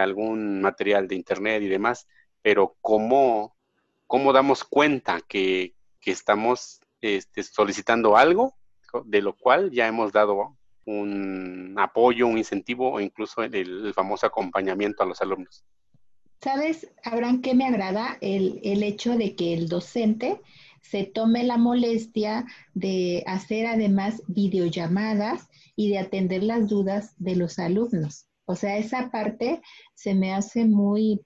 algún 0.00 0.62
material 0.62 1.06
de 1.06 1.16
internet 1.16 1.62
y 1.64 1.68
demás, 1.68 2.08
pero 2.40 2.78
¿cómo, 2.80 3.58
cómo 4.06 4.32
damos 4.32 4.64
cuenta 4.64 5.20
que, 5.20 5.74
estamos 6.00 6.80
este, 7.02 7.42
solicitando 7.42 8.16
algo 8.16 8.54
de 9.04 9.20
lo 9.20 9.36
cual 9.36 9.70
ya 9.70 9.86
hemos 9.86 10.12
dado 10.12 10.56
un 10.86 11.74
apoyo, 11.78 12.26
un 12.26 12.38
incentivo 12.38 12.92
o 12.92 13.00
incluso 13.00 13.42
el, 13.42 13.92
famoso 13.92 14.26
acompañamiento 14.26 15.02
a 15.02 15.06
los 15.06 15.20
alumnos. 15.20 15.64
¿Sabes, 16.40 16.88
Abraham, 17.04 17.42
qué 17.42 17.54
me 17.54 17.66
agrada? 17.66 18.18
El, 18.20 18.60
el 18.62 18.82
hecho 18.82 19.16
de 19.16 19.34
que 19.34 19.52
el 19.52 19.68
docente 19.68 20.40
se 20.80 21.04
tome 21.04 21.44
la 21.44 21.56
molestia 21.56 22.46
de 22.74 23.24
hacer 23.26 23.66
además 23.66 24.22
videollamadas 24.28 25.48
y 25.74 25.90
de 25.90 25.98
atender 25.98 26.42
las 26.42 26.68
dudas 26.68 27.14
de 27.18 27.36
los 27.36 27.58
alumnos. 27.58 28.26
O 28.44 28.54
sea, 28.54 28.78
esa 28.78 29.10
parte 29.10 29.60
se 29.94 30.14
me 30.14 30.32
hace 30.32 30.64
muy 30.64 31.20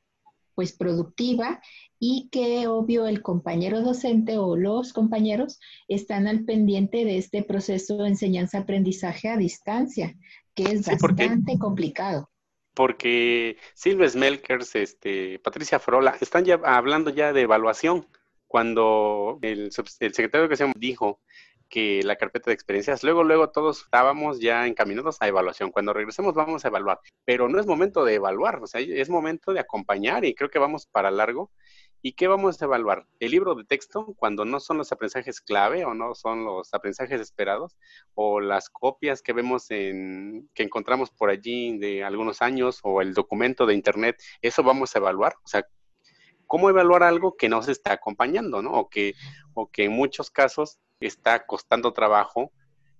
pues 0.61 0.77
productiva 0.77 1.59
y 1.99 2.29
que 2.31 2.69
obvio 2.69 3.07
el 3.07 3.23
compañero 3.23 3.81
docente 3.81 4.37
o 4.37 4.59
los 4.59 4.93
compañeros 4.93 5.59
están 5.89 6.29
al 6.29 6.45
pendiente 6.45 7.07
de 7.07 7.17
este 7.17 7.43
proceso 7.43 7.97
de 7.97 8.09
enseñanza-aprendizaje 8.09 9.31
a 9.31 9.39
distancia, 9.39 10.15
que 10.55 10.65
es 10.65 10.85
bastante 10.85 11.59
complicado. 11.59 12.29
Porque 12.75 13.57
Silvia 13.73 14.11
Smelkers, 14.11 14.77
este, 14.77 15.39
Patricia 15.39 15.79
Frola, 15.79 16.15
están 16.21 16.45
ya 16.45 16.61
hablando 16.63 17.09
ya 17.09 17.33
de 17.33 17.41
evaluación. 17.41 18.07
Cuando 18.47 19.39
el, 19.41 19.71
el 19.71 19.73
secretario 19.73 20.31
de 20.31 20.45
Educación 20.45 20.75
dijo 20.77 21.21
que 21.71 22.03
la 22.03 22.17
carpeta 22.17 22.51
de 22.51 22.55
experiencias, 22.55 23.03
luego, 23.05 23.25
luego 23.25 23.51
todos 23.51 23.83
estábamos 23.83 24.41
ya 24.41 24.67
encaminados 24.67 25.17
a 25.21 25.29
evaluación. 25.29 25.71
Cuando 25.71 25.93
regresemos 25.95 26.35
vamos 26.35 26.65
a 26.65 26.69
evaluar, 26.69 27.01
pero 27.25 27.49
no 27.49 27.59
es 27.61 27.67
momento 27.67 28.05
de 28.05 28.15
evaluar, 28.15 28.61
o 28.63 28.67
sea, 28.67 28.81
es 28.81 29.09
momento 29.09 29.53
de 29.53 29.61
acompañar 29.61 30.25
y 30.25 30.35
creo 30.35 30.51
que 30.51 30.59
vamos 30.59 30.87
para 30.87 31.11
largo. 31.11 31.51
¿Y 32.03 32.13
qué 32.13 32.29
vamos 32.29 32.61
a 32.61 32.65
evaluar? 32.65 33.07
El 33.19 33.31
libro 33.31 33.55
de 33.55 33.65
texto, 33.65 34.15
cuando 34.17 34.47
no 34.47 34.59
son 34.59 34.79
los 34.79 34.91
aprendizajes 34.91 35.41
clave 35.43 35.85
o 35.85 35.93
no 35.93 36.15
son 36.15 36.47
los 36.47 36.73
aprendizajes 36.73 37.21
esperados, 37.21 37.77
o 38.15 38.41
las 38.41 38.71
copias 38.71 39.21
que 39.21 39.35
vemos 39.35 39.71
en, 39.71 40.49
que 40.55 40.63
encontramos 40.63 41.11
por 41.11 41.29
allí 41.29 41.79
de 41.79 42.03
algunos 42.03 42.41
años, 42.41 42.81
o 42.85 43.03
el 43.03 43.13
documento 43.13 43.67
de 43.67 43.75
internet, 43.75 44.17
eso 44.41 44.63
vamos 44.63 44.95
a 44.97 44.99
evaluar. 44.99 45.35
O 45.45 45.49
sea, 45.49 45.67
¿cómo 46.51 46.69
evaluar 46.69 47.05
algo 47.05 47.37
que 47.37 47.49
no 47.49 47.63
se 47.63 47.71
está 47.71 47.93
acompañando, 47.93 48.61
¿no? 48.61 48.73
O 48.73 48.89
que, 48.89 49.15
o 49.55 49.69
que 49.69 49.85
en 49.85 49.93
muchos 49.93 50.33
casos 50.33 50.81
está 50.99 51.47
costando 51.47 51.93
trabajo 51.93 52.51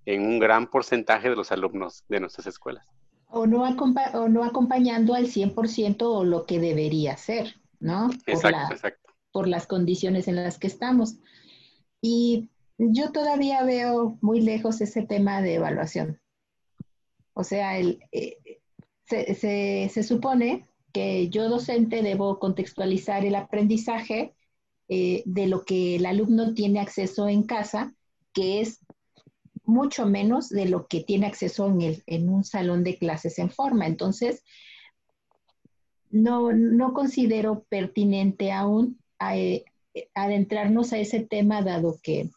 en 0.05 0.25
un 0.25 0.39
gran 0.39 0.67
porcentaje 0.67 1.29
de 1.29 1.35
los 1.35 1.51
alumnos 1.51 2.05
de 2.07 2.21
nuestras 2.21 2.47
escuelas. 2.47 2.87
O 3.27 3.45
no, 3.45 3.63
o 3.63 4.29
no 4.29 4.43
acompañando 4.45 5.15
al 5.15 5.25
100% 5.25 6.01
o 6.03 6.23
lo 6.23 6.45
que 6.45 6.59
debería 6.59 7.17
ser, 7.17 7.59
¿no? 7.81 8.09
Exacto, 8.25 8.73
exacto. 8.73 9.13
Por 9.33 9.49
las 9.49 9.67
condiciones 9.67 10.29
en 10.29 10.37
las 10.37 10.57
que 10.57 10.67
estamos. 10.67 11.17
Y 11.99 12.49
yo 12.77 13.11
todavía 13.11 13.63
veo 13.63 14.17
muy 14.21 14.39
lejos 14.39 14.79
ese 14.79 15.01
tema 15.01 15.41
de 15.41 15.55
evaluación. 15.55 16.21
O 17.33 17.43
sea, 17.43 17.77
el, 17.77 17.99
eh, 18.13 18.61
se, 19.03 19.35
se, 19.35 19.91
se, 19.93 20.03
supone 20.03 20.70
que 20.91 21.29
yo 21.29 21.49
docente 21.49 22.01
debo 22.01 22.39
contextualizar 22.39 23.25
el 23.25 23.35
aprendizaje 23.35 24.33
eh, 24.87 25.23
de 25.25 25.47
lo 25.47 25.63
que 25.63 25.95
el 25.95 26.05
alumno 26.05 26.53
tiene 26.53 26.79
acceso 26.79 27.27
en 27.27 27.43
casa, 27.43 27.93
que 28.33 28.61
es 28.61 28.79
mucho 29.63 30.05
menos 30.05 30.49
de 30.49 30.65
lo 30.65 30.87
que 30.87 31.01
tiene 31.01 31.27
acceso 31.27 31.67
en, 31.67 31.81
el, 31.81 32.03
en 32.07 32.29
un 32.29 32.43
salón 32.43 32.83
de 32.83 32.97
clases 32.97 33.39
en 33.39 33.49
forma. 33.49 33.87
Entonces, 33.87 34.43
no, 36.09 36.51
no 36.51 36.93
considero 36.93 37.63
pertinente 37.69 38.51
aún 38.51 38.99
eh, 39.33 39.63
adentrarnos 40.13 40.93
a 40.93 40.97
ese 40.97 41.21
tema, 41.21 41.61
dado 41.61 41.97
que, 42.03 42.29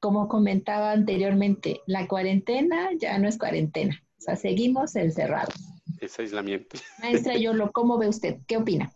como 0.00 0.28
comentaba 0.28 0.92
anteriormente, 0.92 1.80
la 1.86 2.08
cuarentena 2.08 2.90
ya 2.98 3.18
no 3.18 3.28
es 3.28 3.38
cuarentena, 3.38 4.02
o 4.18 4.22
sea, 4.22 4.36
seguimos 4.36 4.96
encerrados. 4.96 5.69
Es 6.00 6.18
aislamiento. 6.18 6.78
Maestra 7.00 7.36
Yolo, 7.36 7.70
¿cómo 7.72 7.98
ve 7.98 8.08
usted? 8.08 8.38
¿Qué 8.46 8.56
opina? 8.56 8.90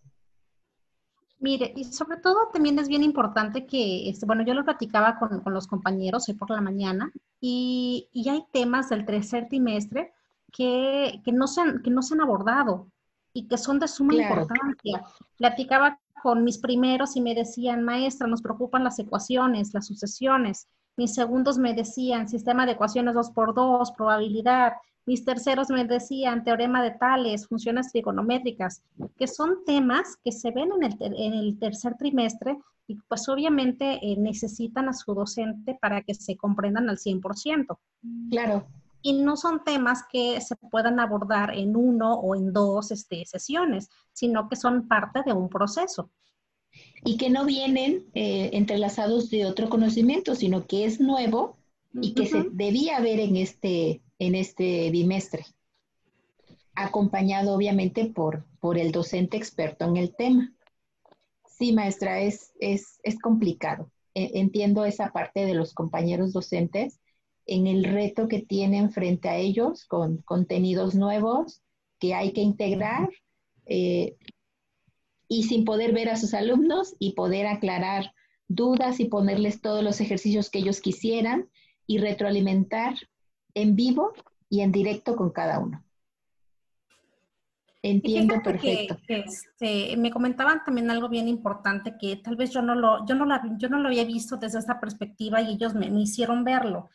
Mire, 1.39 1.75
y 1.77 1.85
sobre 1.85 2.17
todo 2.19 2.49
también 2.53 2.79
es 2.79 2.89
bien 2.89 3.03
importante 3.03 3.67
que, 3.67 4.09
este, 4.09 4.25
bueno, 4.25 4.45
yo 4.45 4.55
lo 4.55 4.65
platicaba 4.65 5.19
con, 5.19 5.41
con, 5.41 5.53
los 5.53 5.67
compañeros 5.67 6.29
hoy 6.29 6.35
por 6.35 6.49
la 6.51 6.63
mañana 6.63 7.13
y, 7.41 8.09
y 8.13 8.31
hay 8.31 8.45
temas 8.51 8.89
del 8.89 9.05
tercer 9.05 9.49
trimestre 9.49 10.15
que, 10.51 11.21
que, 11.23 11.33
no 11.33 11.47
se 11.47 11.61
han, 11.61 11.83
que 11.83 11.91
no 11.91 12.01
se 12.01 12.15
han 12.15 12.23
abordado 12.23 12.89
y 13.35 13.47
que 13.49 13.59
son 13.59 13.79
de 13.79 13.89
suma 13.89 14.15
importancia. 14.15 15.05
Platicaba 15.37 16.01
con 16.23 16.45
mis 16.45 16.57
primeros 16.57 17.17
y 17.17 17.21
me 17.21 17.35
decían, 17.35 17.83
maestra, 17.83 18.27
nos 18.27 18.41
preocupan 18.41 18.85
las 18.85 18.99
ecuaciones, 18.99 19.75
las 19.75 19.87
sucesiones. 19.87 20.69
Mis 20.97 21.13
segundos 21.13 21.59
me 21.59 21.75
decían, 21.75 22.29
sistema 22.29 22.65
de 22.65 22.73
ecuaciones 22.73 23.15
2 23.15 23.31
por 23.33 23.53
2 23.53 23.93
probabilidad. 23.93 24.75
Mis 25.07 25.25
terceros 25.25 25.69
me 25.69 25.85
decían 25.85 26.45
teorema 26.45 26.83
de 26.83 26.93
tales, 26.93 27.47
funciones 27.47 27.93
trigonométricas, 27.93 28.83
que 29.19 29.27
son 29.27 29.65
temas 29.67 30.17
que 30.25 30.33
se 30.33 30.51
ven 30.51 30.71
en 30.73 30.85
el, 30.85 30.97
en 31.01 31.35
el 31.35 31.59
tercer 31.59 31.95
trimestre 31.99 32.57
y 32.87 32.97
pues 33.09 33.29
obviamente 33.29 33.99
eh, 34.03 34.17
necesitan 34.17 34.89
a 34.89 34.93
su 34.93 35.15
docente 35.15 35.77
para 35.81 36.03
que 36.03 36.15
se 36.15 36.37
comprendan 36.37 36.89
al 36.89 36.99
100%. 36.99 37.79
Claro. 38.31 38.67
Y 39.03 39.15
no 39.15 39.37
son 39.37 39.65
temas 39.65 40.05
que 40.11 40.41
se 40.41 40.57
puedan 40.57 40.99
abordar 41.01 41.55
en 41.55 41.77
uno 41.77 42.15
o 42.15 42.35
en 42.35 42.53
dos 42.53 42.91
este, 42.91 43.25
sesiones, 43.27 43.91
sino 44.13 44.49
que 44.49 44.57
son 44.57 44.89
parte 44.89 45.23
de 45.25 45.33
un 45.33 45.49
proceso. 45.49 46.11
Y 47.05 47.17
que 47.19 47.31
no 47.31 47.45
vienen 47.45 48.07
eh, 48.15 48.51
entrelazados 48.55 49.31
de 49.31 49.47
otro 49.47 49.69
conocimiento, 49.69 50.35
sino 50.35 50.67
que 50.67 50.87
es 50.87 51.01
nuevo 51.01 51.57
y 51.93 52.15
que 52.15 52.27
se 52.27 52.49
debía 52.51 52.99
ver 53.01 53.21
en 53.21 53.37
este 53.37 54.03
en 54.26 54.35
este 54.35 54.90
bimestre, 54.90 55.45
acompañado 56.75 57.54
obviamente 57.54 58.07
por, 58.07 58.45
por 58.61 58.78
el 58.78 58.93
docente 58.93 59.37
experto 59.37 59.85
en 59.85 59.97
el 59.97 60.14
tema. 60.14 60.52
Sí, 61.47 61.73
maestra, 61.73 62.21
es, 62.21 62.52
es, 62.59 62.99
es 63.02 63.19
complicado. 63.19 63.90
E, 64.14 64.40
entiendo 64.40 64.85
esa 64.85 65.12
parte 65.12 65.47
de 65.47 65.54
los 65.54 65.75
compañeros 65.75 66.33
docentes 66.33 67.00
en 67.47 67.66
el 67.66 67.85
reto 67.85 68.28
que 68.28 68.40
tienen 68.40 68.90
frente 68.90 69.28
a 69.28 69.37
ellos 69.37 69.85
con 69.85 70.19
contenidos 70.19 70.95
nuevos 70.95 71.62
que 71.99 72.14
hay 72.14 72.33
que 72.33 72.40
integrar 72.40 73.11
eh, 73.66 74.16
y 75.28 75.45
sin 75.45 75.64
poder 75.64 75.93
ver 75.93 76.09
a 76.09 76.16
sus 76.16 76.35
alumnos 76.35 76.95
y 76.99 77.12
poder 77.12 77.47
aclarar 77.47 78.12
dudas 78.49 79.00
y 79.00 79.07
ponerles 79.07 79.61
todos 79.61 79.83
los 79.83 80.00
ejercicios 80.00 80.50
que 80.50 80.59
ellos 80.59 80.81
quisieran 80.81 81.49
y 81.87 81.99
retroalimentar 81.99 82.95
en 83.55 83.77
vivo 83.77 84.13
y 84.49 84.61
en 84.61 84.73
directo 84.73 85.17
con 85.17 85.31
cada 85.31 85.59
uno. 85.59 85.85
Entiendo 87.83 88.43
perfecto. 88.43 88.97
Este, 89.09 89.95
me 89.99 90.11
comentaban 90.11 90.64
también 90.64 90.90
algo 90.90 91.11
bien 91.11 91.29
importante 91.29 91.97
que 92.01 92.17
tal 92.17 92.35
vez 92.35 92.51
yo 92.51 92.62
no 92.62 92.75
lo, 92.75 93.05
yo 93.07 93.14
no 93.14 93.27
yo 93.59 93.69
no 93.69 93.79
lo 93.79 93.88
había 93.88 94.05
visto 94.05 94.38
desde 94.38 94.59
esta 94.59 94.81
perspectiva 94.81 95.43
y 95.43 95.53
ellos 95.53 95.75
me, 95.75 95.87
hicieron 96.01 96.45
verlo. 96.45 96.88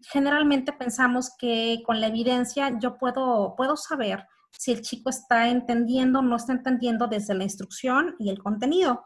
Generalmente 0.00 0.72
pensamos 0.72 1.30
que 1.38 1.82
con 1.86 2.00
la 2.00 2.08
evidencia 2.08 2.76
yo 2.80 2.98
puedo, 2.98 3.54
puedo 3.56 3.76
saber 3.76 4.26
si 4.50 4.72
el 4.72 4.82
chico 4.82 5.08
está 5.08 5.48
entendiendo 5.48 6.18
o 6.18 6.22
no 6.22 6.34
está 6.34 6.52
entendiendo 6.52 7.06
desde 7.06 7.34
la 7.34 7.44
instrucción 7.44 8.16
y 8.18 8.30
el 8.30 8.42
contenido 8.42 9.04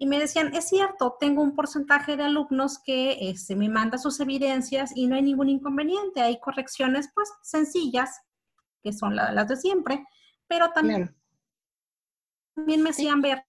y 0.00 0.06
me 0.06 0.20
decían, 0.20 0.54
es 0.54 0.68
cierto, 0.68 1.16
tengo 1.18 1.42
un 1.42 1.56
porcentaje 1.56 2.16
de 2.16 2.22
alumnos 2.22 2.78
que 2.78 3.30
este, 3.30 3.56
me 3.56 3.68
manda 3.68 3.98
sus 3.98 4.20
evidencias 4.20 4.92
y 4.94 5.08
no 5.08 5.16
hay 5.16 5.22
ningún 5.22 5.48
inconveniente, 5.48 6.20
hay 6.20 6.38
correcciones 6.38 7.10
pues 7.12 7.28
sencillas, 7.42 8.20
que 8.82 8.92
son 8.92 9.16
las 9.16 9.48
de 9.48 9.56
siempre, 9.56 10.06
pero 10.46 10.70
también, 10.70 11.16
también 12.54 12.82
me 12.82 12.90
hacían 12.90 13.20
ver 13.20 13.44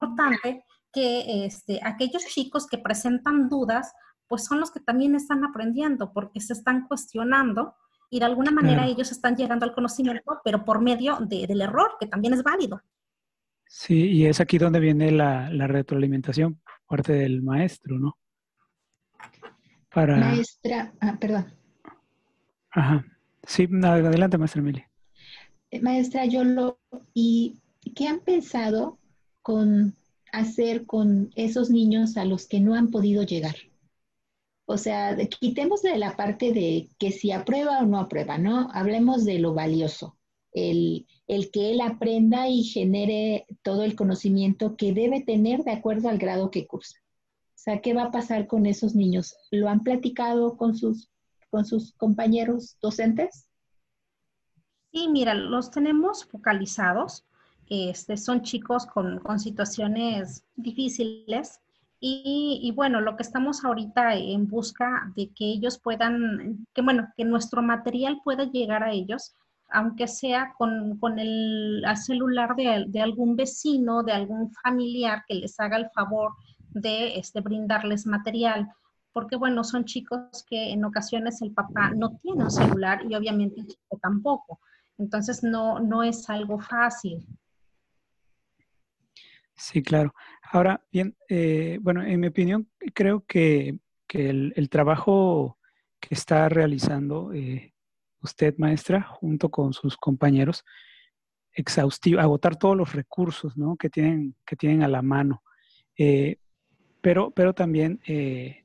importante 0.00 0.64
que 0.90 1.44
este, 1.44 1.78
aquellos 1.82 2.24
chicos 2.24 2.66
que 2.66 2.78
presentan 2.78 3.50
dudas, 3.50 3.92
pues 4.26 4.44
son 4.44 4.60
los 4.60 4.70
que 4.70 4.80
también 4.80 5.14
están 5.14 5.44
aprendiendo 5.44 6.12
porque 6.12 6.40
se 6.40 6.54
están 6.54 6.86
cuestionando 6.88 7.76
y 8.08 8.20
de 8.20 8.24
alguna 8.24 8.50
manera 8.50 8.86
ellos 8.86 9.10
están 9.10 9.36
llegando 9.36 9.66
al 9.66 9.74
conocimiento, 9.74 10.40
pero 10.42 10.64
por 10.64 10.80
medio 10.80 11.18
del 11.20 11.60
error, 11.60 11.96
que 11.98 12.06
también 12.06 12.32
es 12.32 12.42
válido. 12.42 12.80
Sí, 13.76 14.06
y 14.06 14.26
es 14.26 14.38
aquí 14.38 14.56
donde 14.56 14.78
viene 14.78 15.10
la, 15.10 15.48
retroalimentación, 15.66 16.60
parte 16.86 17.12
del 17.12 17.42
maestro, 17.42 17.98
¿no? 17.98 18.16
Para... 19.92 20.16
Maestra, 20.16 20.94
ah, 21.00 21.18
perdón. 21.20 21.52
Ajá. 22.70 23.04
Sí, 23.42 23.68
adelante, 23.82 24.38
maestra 24.38 24.60
Emilia. 24.60 24.88
Eh, 25.72 25.80
maestra 25.80 26.24
Yolo, 26.24 26.78
¿y 27.14 27.58
qué 27.96 28.06
han 28.06 28.20
pensado 28.20 29.00
con 29.42 29.96
hacer 30.30 30.86
con 30.86 31.32
esos 31.34 31.68
niños 31.68 32.16
a 32.16 32.24
los 32.24 32.46
que 32.46 32.60
no 32.60 32.76
han 32.76 32.92
podido 32.92 33.24
llegar? 33.24 33.56
O 34.66 34.78
sea, 34.78 35.16
quitemos 35.40 35.82
de 35.82 35.98
la 35.98 36.16
parte 36.16 36.52
de 36.52 36.90
que 36.96 37.10
si 37.10 37.32
aprueba 37.32 37.80
o 37.80 37.86
no 37.86 37.98
aprueba, 37.98 38.38
¿no? 38.38 38.70
Hablemos 38.72 39.24
de 39.24 39.40
lo 39.40 39.52
valioso 39.52 40.16
el, 40.54 41.06
que 41.52 41.72
él 41.72 41.80
aprenda 41.80 42.48
y 42.48 42.62
genere 42.62 43.46
todo 43.62 43.82
el 43.82 43.96
conocimiento 43.96 44.76
que 44.76 44.92
debe 44.92 45.20
tener 45.20 45.64
de 45.64 45.72
acuerdo 45.72 46.08
al 46.08 46.18
grado 46.18 46.50
que 46.50 46.66
cursa. 46.66 46.98
O 47.48 47.58
sea, 47.64 47.80
¿qué 47.80 47.92
va 47.92 48.04
a 48.04 48.10
pasar 48.10 48.46
con 48.46 48.66
esos 48.66 48.94
niños? 48.94 49.36
¿Lo 49.50 49.68
han 49.68 49.82
platicado 49.82 50.56
con 50.56 50.76
sus, 50.76 51.10
con 51.50 51.64
sus 51.64 51.92
compañeros 51.94 52.76
docentes? 52.80 53.48
Sí, 54.92 55.08
mira, 55.08 55.34
los 55.34 55.70
tenemos 55.70 56.24
focalizados. 56.24 57.24
Este, 57.68 58.16
son 58.16 58.42
chicos 58.42 58.86
con, 58.86 59.20
situaciones 59.38 60.44
difíciles 60.54 61.60
y, 61.98 62.60
y, 62.62 62.70
bueno, 62.72 63.00
lo 63.00 63.16
que 63.16 63.22
estamos 63.22 63.64
ahorita 63.64 64.14
en 64.14 64.46
busca 64.46 65.10
de 65.16 65.30
que 65.30 65.46
ellos 65.46 65.78
puedan, 65.78 66.66
que 66.74 66.82
bueno, 66.82 67.08
que 67.16 67.24
nuestro 67.24 67.62
material 67.62 68.20
pueda 68.22 68.44
llegar 68.44 68.82
a 68.82 68.92
ellos 68.92 69.34
aunque 69.74 70.06
sea 70.06 70.54
con, 70.56 71.18
el 71.18 71.84
celular 71.96 72.54
de, 72.54 73.02
algún 73.02 73.34
vecino, 73.34 74.04
de 74.04 74.12
algún 74.12 74.52
familiar 74.52 75.24
que 75.26 75.34
les 75.34 75.58
haga 75.58 75.76
el 75.76 75.90
favor 75.90 76.32
de 76.70 77.18
este, 77.18 77.40
brindarles 77.40 78.06
material. 78.06 78.68
Porque 79.12 79.34
bueno, 79.34 79.64
son 79.64 79.84
chicos 79.84 80.44
que 80.48 80.70
en 80.70 80.84
ocasiones 80.84 81.42
el 81.42 81.52
papá 81.52 81.90
no 81.90 82.16
tiene 82.22 82.44
un 82.44 82.50
celular 82.52 83.00
y 83.08 83.16
obviamente 83.16 83.60
el 83.60 83.66
chico 83.66 83.98
tampoco. 84.00 84.60
Entonces 84.96 85.42
no, 85.42 85.80
no 85.80 86.04
es 86.04 86.30
algo 86.30 86.60
fácil. 86.60 87.26
Sí, 89.56 89.82
claro. 89.82 90.14
Ahora, 90.52 90.84
bien, 90.92 91.16
eh, 91.28 91.78
bueno, 91.82 92.02
en 92.04 92.20
mi 92.20 92.28
opinión, 92.28 92.68
creo 92.94 93.24
que, 93.26 93.78
el, 94.08 94.68
trabajo 94.70 95.58
que 95.98 96.14
está 96.14 96.48
realizando 96.48 97.32
eh, 97.32 97.73
usted, 98.24 98.54
maestra, 98.58 99.02
junto 99.02 99.50
con 99.50 99.72
sus 99.72 99.96
compañeros, 99.96 100.64
exhaustivo, 101.52 102.20
agotar 102.20 102.56
todos 102.56 102.76
los 102.76 102.92
recursos 102.92 103.56
¿no? 103.56 103.76
que, 103.76 103.88
tienen, 103.88 104.34
que 104.44 104.56
tienen 104.56 104.82
a 104.82 104.88
la 104.88 105.02
mano. 105.02 105.42
Eh, 105.96 106.38
pero, 107.00 107.30
pero 107.30 107.54
también 107.54 108.00
eh, 108.06 108.64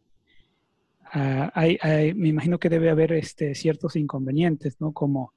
me 1.14 2.28
imagino 2.28 2.60
que 2.60 2.70
debe 2.70 2.90
haber 2.90 3.14
este, 3.14 3.56
ciertos 3.56 3.96
inconvenientes, 3.96 4.80
¿no? 4.80 4.94
Como, 4.94 5.34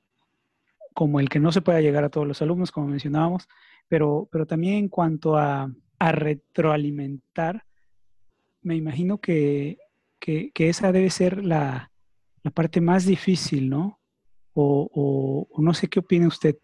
como 0.94 1.20
el 1.20 1.28
que 1.28 1.40
no 1.40 1.52
se 1.52 1.62
pueda 1.62 1.80
llegar 1.80 2.04
a 2.04 2.10
todos 2.10 2.26
los 2.26 2.42
alumnos, 2.42 2.70
como 2.70 2.88
mencionábamos, 2.88 3.48
pero, 3.88 4.28
pero 4.30 4.46
también 4.46 4.74
en 4.74 4.88
cuanto 4.88 5.36
a, 5.36 5.70
a 5.98 6.12
retroalimentar, 6.12 7.64
me 8.62 8.76
imagino 8.76 9.18
que, 9.18 9.78
que, 10.18 10.50
que, 10.52 10.68
esa 10.68 10.92
debe 10.92 11.10
ser 11.10 11.44
la, 11.44 11.90
la 12.42 12.50
parte 12.50 12.80
más 12.80 13.04
difícil, 13.06 13.68
¿no? 13.68 13.98
O, 14.54 15.48
no 15.58 15.74
sé 15.74 15.88
qué 15.88 16.00
opina 16.00 16.28
usted. 16.28 16.56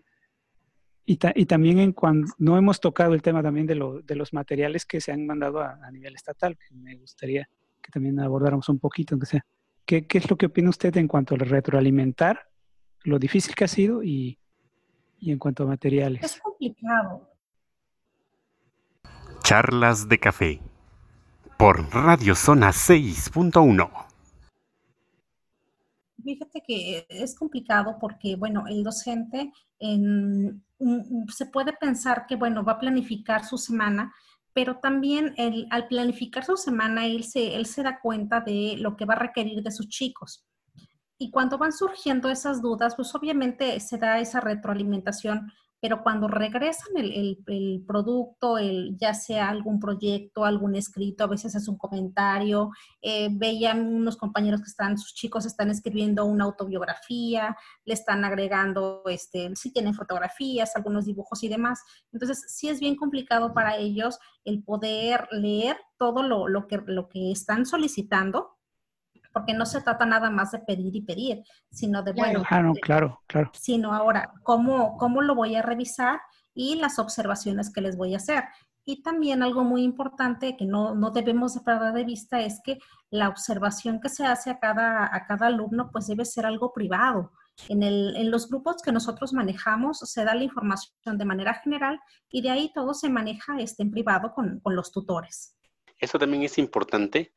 Y, 1.05 1.18
y, 1.35 1.46
también 1.46 1.79
en 1.79 1.92
cuando 1.92 2.31
no 2.38 2.59
hemos 2.59 2.81
tocado 2.81 3.14
el 3.14 3.22
tema 3.22 3.42
también 3.42 3.66
de, 3.66 3.74
lo, 3.74 4.03
de 4.03 4.14
los 4.14 4.35
materiales 4.35 4.85
que 4.85 5.01
se 5.01 5.11
han 5.11 5.27
mandado 5.27 5.61
a, 5.61 5.90
nivel 5.90 6.14
estatal, 6.14 6.57
que 6.57 6.74
me 6.74 6.96
gustaría 6.96 7.48
que 7.81 7.90
también 7.90 8.20
abordáramos 8.20 8.68
un 8.68 8.79
poquito, 8.79 9.14
aunque 9.14 9.27
sea. 9.27 9.46
¿Qué, 9.87 10.07
¿Qué, 10.07 10.18
es 10.18 10.29
lo 10.29 10.37
que 10.37 10.46
opina 10.46 10.68
usted 10.68 10.94
en 10.98 11.09
cuanto 11.09 11.35
a 11.35 11.38
retroalimentar, 11.38 12.48
lo 13.05 13.18
difícil 13.18 13.55
que 13.55 13.64
ha 13.64 13.68
sido 13.68 14.03
y, 14.03 14.38
y 15.18 15.33
en 15.33 15.38
cuanto 15.38 15.62
a 15.62 15.66
materiales? 15.66 16.22
Es 16.22 16.40
complicado. 16.40 17.27
Charlas 19.42 20.11
de 20.11 20.18
café 20.18 20.61
por 21.57 21.90
Radio 21.92 22.35
Zona 22.35 22.68
6.1. 22.68 24.08
Fíjate 26.29 26.61
que 26.61 27.07
es 27.09 27.35
complicado 27.35 27.97
porque, 27.99 28.37
bueno, 28.37 28.67
el 28.67 28.85
docente 28.85 29.51
se 29.81 31.47
puede 31.47 31.73
pensar 31.73 32.27
que, 32.27 32.37
bueno, 32.37 32.62
va 32.62 32.73
a 32.73 32.79
planificar 32.79 33.47
su 33.47 33.57
semana, 33.57 34.12
pero 34.53 34.77
también 34.77 35.35
al 35.71 35.88
planificar 35.88 36.45
su 36.45 36.59
semana, 36.59 37.07
él 37.07 37.25
se, 37.25 37.57
él 37.57 37.64
se 37.64 37.83
da 37.83 37.99
cuenta 37.99 38.43
de 38.43 38.75
lo 38.77 38.95
que 38.95 39.07
va 39.07 39.14
a 39.14 39.21
requerir 39.21 39.62
de 39.62 39.71
sus 39.71 39.88
chicos. 39.88 40.47
Y 41.17 41.31
cuando 41.31 41.57
van 41.57 41.73
surgiendo 41.73 42.29
esas 42.29 42.61
dudas, 42.61 42.95
pues 42.95 43.14
obviamente 43.14 43.81
se 43.81 43.97
da 43.97 44.19
esa 44.19 44.41
retroalimentación 44.41 45.51
pero 45.81 46.03
cuando 46.03 46.27
regresan 46.29 46.97
el, 46.97 47.38
el, 47.47 47.85
producto, 47.87 48.59
el, 48.59 48.97
ya 48.99 49.14
sea 49.14 49.49
algún 49.49 49.79
proyecto, 49.79 50.45
algún 50.45 50.75
escrito, 50.75 51.25
a 51.25 51.29
veces 51.29 51.55
es 51.55 51.69
un 51.69 51.79
comentario, 51.79 52.71
eh, 53.01 53.29
veían 53.31 53.87
unos 53.87 54.17
compañeros 54.17 54.61
que 54.61 54.69
están, 54.69 54.99
sus 54.99 55.14
chicos 55.14 55.47
están 55.47 55.71
escribiendo 55.71 56.25
una 56.25 56.45
autobiografía, 56.45 57.57
le 57.85 57.95
están 57.95 58.25
agregando, 58.25 59.03
este, 59.07 59.55
si 59.55 59.73
tienen 59.73 59.95
fotografías, 59.95 60.75
algunos 60.75 61.07
dibujos 61.07 61.43
y 61.45 61.49
demás. 61.49 61.81
Entonces, 62.12 62.45
sí 62.49 62.69
es 62.69 62.81
bien 62.81 62.97
complicado 62.97 63.55
para 63.55 63.77
ellos 63.77 64.19
el 64.45 64.62
poder 64.64 65.29
leer 65.31 65.77
todo 65.97 66.23
lo, 66.23 66.49
lo, 66.49 66.67
que, 66.67 66.83
lo 66.87 67.09
que 67.09 67.31
están 67.31 67.67
solicitando 67.67 68.58
porque 69.33 69.55
no 69.55 69.67
se 69.67 69.81
trata 69.81 70.07
nada 70.07 70.31
más 70.31 70.53
de 70.53 70.61
pedir 70.61 70.95
y 70.95 71.03
pedir, 71.03 71.45
sino 71.71 72.03
de, 72.03 72.12
bueno, 72.12 72.43
claro, 72.43 72.73
claro, 72.81 73.23
claro. 73.27 73.51
Sino 73.55 73.93
ahora, 73.93 74.33
¿cómo, 74.43 74.97
¿cómo 74.97 75.23
lo 75.23 75.35
voy 75.35 75.57
a 75.57 75.62
revisar? 75.62 76.21
Y 76.55 76.77
las 76.77 76.99
observaciones 76.99 77.73
que 77.73 77.81
les 77.81 77.97
voy 77.97 78.14
a 78.14 78.19
hacer. 78.19 78.45
Y 78.85 79.03
también 79.03 79.43
algo 79.43 79.64
muy 79.64 79.83
importante 79.83 80.57
que 80.57 80.64
no, 80.64 80.95
no 80.95 81.11
debemos 81.11 81.55
de 81.55 81.61
perder 81.61 81.93
de 81.93 82.05
vista 82.05 82.41
es 82.41 82.61
que 82.64 82.79
la 83.11 83.29
observación 83.29 84.01
que 84.01 84.09
se 84.09 84.25
hace 84.25 84.49
a 84.49 84.59
cada, 84.59 85.14
a 85.14 85.27
cada 85.27 85.49
alumno 85.49 85.91
pues 85.93 86.07
debe 86.07 86.25
ser 86.25 86.47
algo 86.47 86.73
privado. 86.73 87.33
En, 87.69 87.83
el, 87.83 88.17
en, 88.17 88.31
los 88.31 88.49
grupos 88.49 88.81
que 88.83 88.91
nosotros 88.91 89.35
manejamos 89.35 89.99
se 89.99 90.25
da 90.25 90.35
la 90.35 90.45
información 90.45 91.19
de 91.19 91.25
manera 91.27 91.55
general 91.55 92.01
y 92.31 92.41
de 92.41 92.51
ahí 92.51 92.73
todo 92.73 92.95
se 92.95 93.11
maneja 93.11 93.61
este, 93.61 93.83
en 93.83 93.91
privado 93.91 94.33
con, 94.33 94.61
con 94.61 94.75
los 94.75 94.91
tutores. 94.91 95.55
Eso 95.99 96.19
también 96.19 96.45
es 96.45 96.57
importante 96.57 97.35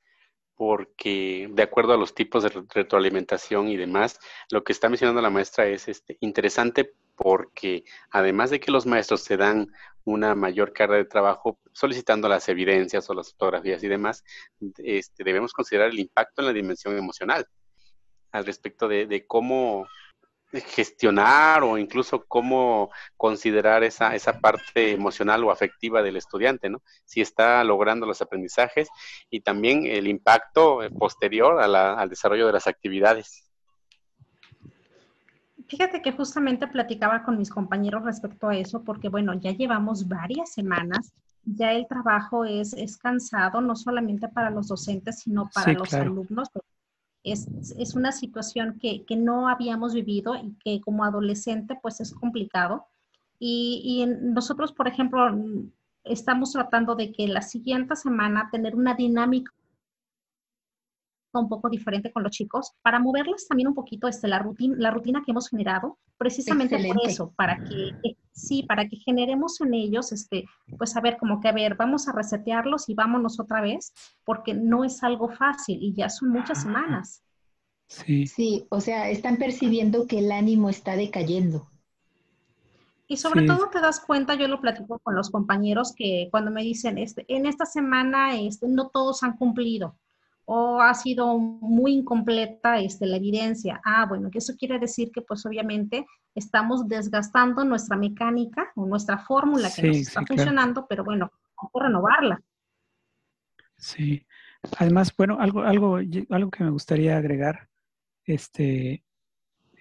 porque 0.56 1.50
de 1.52 1.64
acuerdo 1.64 1.94
a 1.94 1.98
los 1.98 2.14
tipos 2.14 2.44
de 2.44 2.50
retroalimentación 2.50 3.68
y 3.70 3.78
demás, 3.78 4.20
lo 4.50 4.64
que 4.64 4.74
está 4.74 4.90
mencionando 4.90 5.22
la 5.22 5.30
maestra 5.30 5.68
es 5.68 5.88
este, 5.88 6.18
interesante 6.22 6.94
porque 7.16 7.84
además 8.10 8.50
de 8.50 8.60
que 8.60 8.72
los 8.72 8.86
maestros 8.86 9.22
se 9.22 9.38
dan 9.38 9.68
una 10.04 10.36
mayor 10.36 10.74
carga 10.74 10.96
de 10.98 11.06
trabajo 11.06 11.60
solicitando 11.74 12.28
las 12.28 12.50
evidencias 12.50 13.10
o 13.10 13.14
las 13.14 13.32
fotografías 13.32 13.84
y 13.84 13.88
demás, 13.88 14.24
este, 14.78 15.24
debemos 15.24 15.54
considerar 15.54 15.90
el 15.90 16.00
impacto 16.00 16.42
en 16.42 16.48
la 16.48 16.54
dimensión 16.54 16.98
emocional 16.98 17.46
al 18.32 18.46
respecto 18.46 18.88
de 18.88 19.26
cómo 19.28 19.88
gestionar 20.54 21.64
o 21.64 21.78
incluso 21.78 22.26
cómo 22.28 22.90
considerar 23.16 23.84
esa, 23.84 24.16
esa 24.16 24.40
parte 24.40 24.92
emocional 24.92 25.44
o 25.44 25.52
afectiva 25.52 26.02
del 26.02 26.18
estudiante, 26.18 26.70
¿no? 26.70 26.82
Si 27.06 27.22
está 27.22 27.64
logrando 27.64 28.06
los 28.06 28.22
aprendizajes 28.22 28.90
y 29.30 29.42
también 29.42 29.86
el 29.86 30.08
impacto 30.08 30.84
eh, 30.84 30.90
posterior 30.90 31.62
al 31.62 32.10
desarrollo 32.10 32.48
de 32.48 32.54
las 32.54 32.68
actividades. 32.68 33.48
Fíjate 35.68 36.02
que 36.02 36.12
justamente 36.12 36.68
platicaba 36.68 37.24
con 37.24 37.38
mis 37.38 37.50
compañeros 37.50 38.04
respecto 38.04 38.50
a 38.50 38.58
eso, 38.58 38.84
porque 38.84 39.08
bueno, 39.08 39.34
ya 39.36 39.52
llevamos 39.52 40.06
varias 40.06 40.52
semanas, 40.52 41.14
ya 41.46 41.72
el 41.72 41.88
trabajo 41.88 42.44
es, 42.44 42.74
es 42.74 42.98
cansado, 42.98 43.62
no 43.62 43.78
solamente 43.78 44.28
para 44.28 44.50
los 44.50 44.68
docentes, 44.68 45.20
sino 45.20 45.50
para 45.54 45.72
los 45.72 45.94
alumnos, 45.94 46.50
es, 47.24 47.48
es 47.78 47.96
una 47.96 48.12
situación 48.12 48.78
que, 48.80 49.04
que, 49.06 49.16
no 49.16 49.48
habíamos 49.48 49.94
vivido 49.94 50.36
y 50.36 50.56
que 50.64 50.82
como 50.82 51.04
adolescente 51.04 51.78
pues 51.82 52.00
es 52.02 52.14
complicado. 52.14 52.88
Y, 53.40 53.82
y, 53.84 54.06
nosotros, 54.06 54.72
por 54.72 54.88
ejemplo, 54.88 55.28
estamos 56.04 56.52
tratando 56.52 56.96
de 56.96 57.12
que 57.12 57.28
la 57.28 57.42
siguiente 57.42 57.96
semana 57.96 58.50
tener 58.52 58.76
una 58.76 58.96
dinámica 58.96 59.52
un 61.40 61.50
poco 61.50 61.70
diferente 61.70 62.12
con 62.12 62.24
los 62.24 62.32
chicos 62.32 62.74
para 62.82 63.00
moverles 63.00 63.48
también 63.48 63.68
un 63.68 63.76
poquito 63.76 64.08
este, 64.08 64.28
la, 64.28 64.40
rutina, 64.40 64.76
la 64.78 64.92
rutina 64.92 65.22
que 65.26 65.32
hemos 65.32 65.50
generado, 65.50 65.98
precisamente 66.18 66.78
por 66.86 66.98
eso, 67.08 67.34
para 67.36 67.58
que, 67.64 67.92
sí, 68.32 68.64
para 68.64 68.88
que 68.88 68.98
generemos 68.98 69.62
en 69.62 69.74
ellos, 69.74 70.12
este, 70.12 70.46
pues 70.78 70.96
a 70.96 71.02
ver, 71.02 71.18
como 71.18 71.40
que 71.40 71.48
a 71.48 71.54
ver, 71.54 71.76
vamos 71.76 72.08
a 72.08 72.12
resetearlos 72.12 72.90
y 72.90 72.94
vámonos 72.94 73.40
otra 73.40 73.62
vez, 73.62 73.94
porque 74.26 74.54
no 74.54 74.84
es 74.84 75.04
algo 75.04 75.30
fácil 75.30 75.80
y 75.82 75.94
ya 75.94 76.10
son 76.10 76.30
muchas 76.30 76.60
ah, 76.60 76.62
semanas. 76.62 77.24
Sí. 77.88 78.28
Sí, 78.28 78.66
o 78.70 78.80
sea, 78.80 79.10
están 79.10 79.38
percibiendo 79.38 80.08
que 80.08 80.20
el 80.20 80.32
ánimo 80.32 80.70
está 80.70 80.96
decayendo. 80.96 81.68
Y 83.08 83.18
sobre 83.18 83.46
todo 83.46 83.68
te 83.70 83.82
das 83.82 84.00
cuenta, 84.00 84.36
yo 84.36 84.48
lo 84.48 84.62
platico 84.62 84.98
con 85.00 85.16
los 85.16 85.30
compañeros 85.30 85.94
que 85.94 86.30
cuando 86.32 86.50
me 86.50 86.64
dicen, 86.64 86.98
este, 86.98 87.26
en 87.28 87.46
esta 87.46 87.66
semana 87.66 88.40
este, 88.40 88.70
no 88.70 88.88
todos 88.88 89.22
han 89.24 89.36
cumplido 89.36 89.98
o 90.54 90.82
ha 90.82 90.94
sido 90.94 91.38
muy 91.38 91.94
incompleta 91.94 92.78
este, 92.78 93.06
la 93.06 93.16
evidencia. 93.16 93.80
Ah, 93.86 94.06
bueno, 94.06 94.30
que 94.30 94.40
eso 94.40 94.54
quiere 94.58 94.80
decir 94.80 95.10
que 95.10 95.22
pues 95.22 95.46
obviamente 95.46 96.06
estamos 96.36 96.90
desgastando 96.90 97.64
nuestra 97.64 97.96
mecánica 97.96 98.70
o 98.76 98.86
nuestra 98.86 99.18
fórmula 99.18 99.72
que 99.74 99.84
nos 99.84 99.96
está 99.96 100.26
funcionando, 100.26 100.88
pero 100.90 101.06
bueno, 101.06 101.32
hay 101.58 101.68
que 101.74 101.80
renovarla. 101.80 102.42
Sí. 103.78 104.28
Además, 104.78 105.16
bueno, 105.16 105.40
algo, 105.40 105.62
algo, 105.62 106.00
algo 106.30 106.52
que 106.52 106.64
me 106.66 106.72
gustaría 106.72 107.16
agregar, 107.16 107.70
este, 108.26 109.06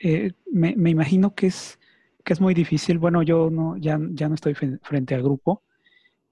eh, 0.00 0.34
me, 0.52 0.76
me, 0.76 0.90
imagino 0.90 1.34
que 1.34 1.48
es, 1.48 1.80
que 2.24 2.32
es 2.32 2.40
muy 2.40 2.54
difícil. 2.54 2.98
Bueno, 2.98 3.24
yo 3.24 3.50
no, 3.50 3.76
ya, 3.76 3.98
ya 4.12 4.28
no 4.28 4.36
estoy 4.36 4.54
frente 4.54 5.16
al 5.16 5.24
grupo, 5.24 5.64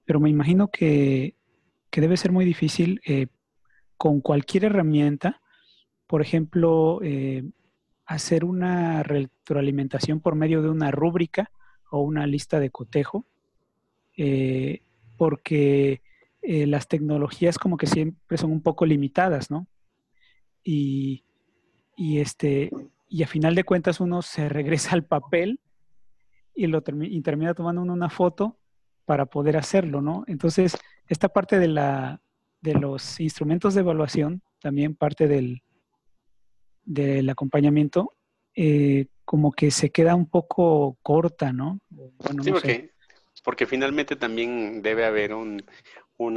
pero 0.05 0.21
me 0.21 0.29
imagino 0.29 0.69
que, 0.69 1.35
que 1.89 1.99
debe 1.99 2.15
ser 2.15 2.31
muy 2.31 2.45
difícil 2.45 3.01
eh, 3.05 3.27
con 3.99 4.21
cualquier 4.21 4.63
herramienta, 4.63 5.41
por 6.07 6.21
ejemplo, 6.21 7.01
eh, 7.03 7.43
hacer 8.05 8.45
una 8.45 9.03
retroalimentación 9.03 10.21
por 10.21 10.35
medio 10.35 10.61
de 10.61 10.69
una 10.69 10.89
rúbrica 10.89 11.51
o 11.91 11.99
una 11.99 12.25
lista 12.25 12.61
de 12.61 12.69
cotejo, 12.69 13.25
eh, 14.15 14.83
porque 15.17 16.01
eh, 16.41 16.65
las 16.65 16.87
tecnologías 16.87 17.57
como 17.57 17.75
que 17.75 17.87
siempre 17.87 18.37
son 18.37 18.53
un 18.53 18.61
poco 18.61 18.85
limitadas, 18.85 19.51
¿no? 19.51 19.67
Y, 20.63 21.25
este, 21.97 22.71
y 23.09 23.23
a 23.23 23.27
final 23.27 23.53
de 23.53 23.65
cuentas 23.65 23.99
uno 23.99 24.21
se 24.21 24.47
regresa 24.47 24.91
al 24.93 25.03
papel 25.03 25.59
y, 26.55 26.67
lo 26.67 26.81
y 27.01 27.21
termina 27.21 27.53
tomando 27.53 27.81
una 27.81 28.09
foto 28.09 28.57
para 29.03 29.25
poder 29.25 29.57
hacerlo, 29.57 30.01
¿no? 30.01 30.23
Entonces, 30.27 30.77
esta 31.09 31.27
parte 31.27 31.59
de 31.59 31.67
la, 31.67 32.21
de 32.61 32.73
los 32.73 33.19
instrumentos 33.19 33.73
de 33.73 33.81
evaluación, 33.81 34.41
también 34.59 34.95
parte 34.95 35.27
del, 35.27 35.63
del 36.83 37.29
acompañamiento, 37.29 38.13
eh, 38.55 39.05
como 39.25 39.51
que 39.51 39.71
se 39.71 39.91
queda 39.91 40.15
un 40.15 40.27
poco 40.27 40.97
corta, 41.03 41.53
¿no? 41.53 41.79
sí, 42.41 42.51
porque, 42.51 42.91
porque, 43.43 43.65
finalmente 43.67 44.15
también 44.15 44.81
debe 44.81 45.05
haber 45.05 45.33
un, 45.33 45.63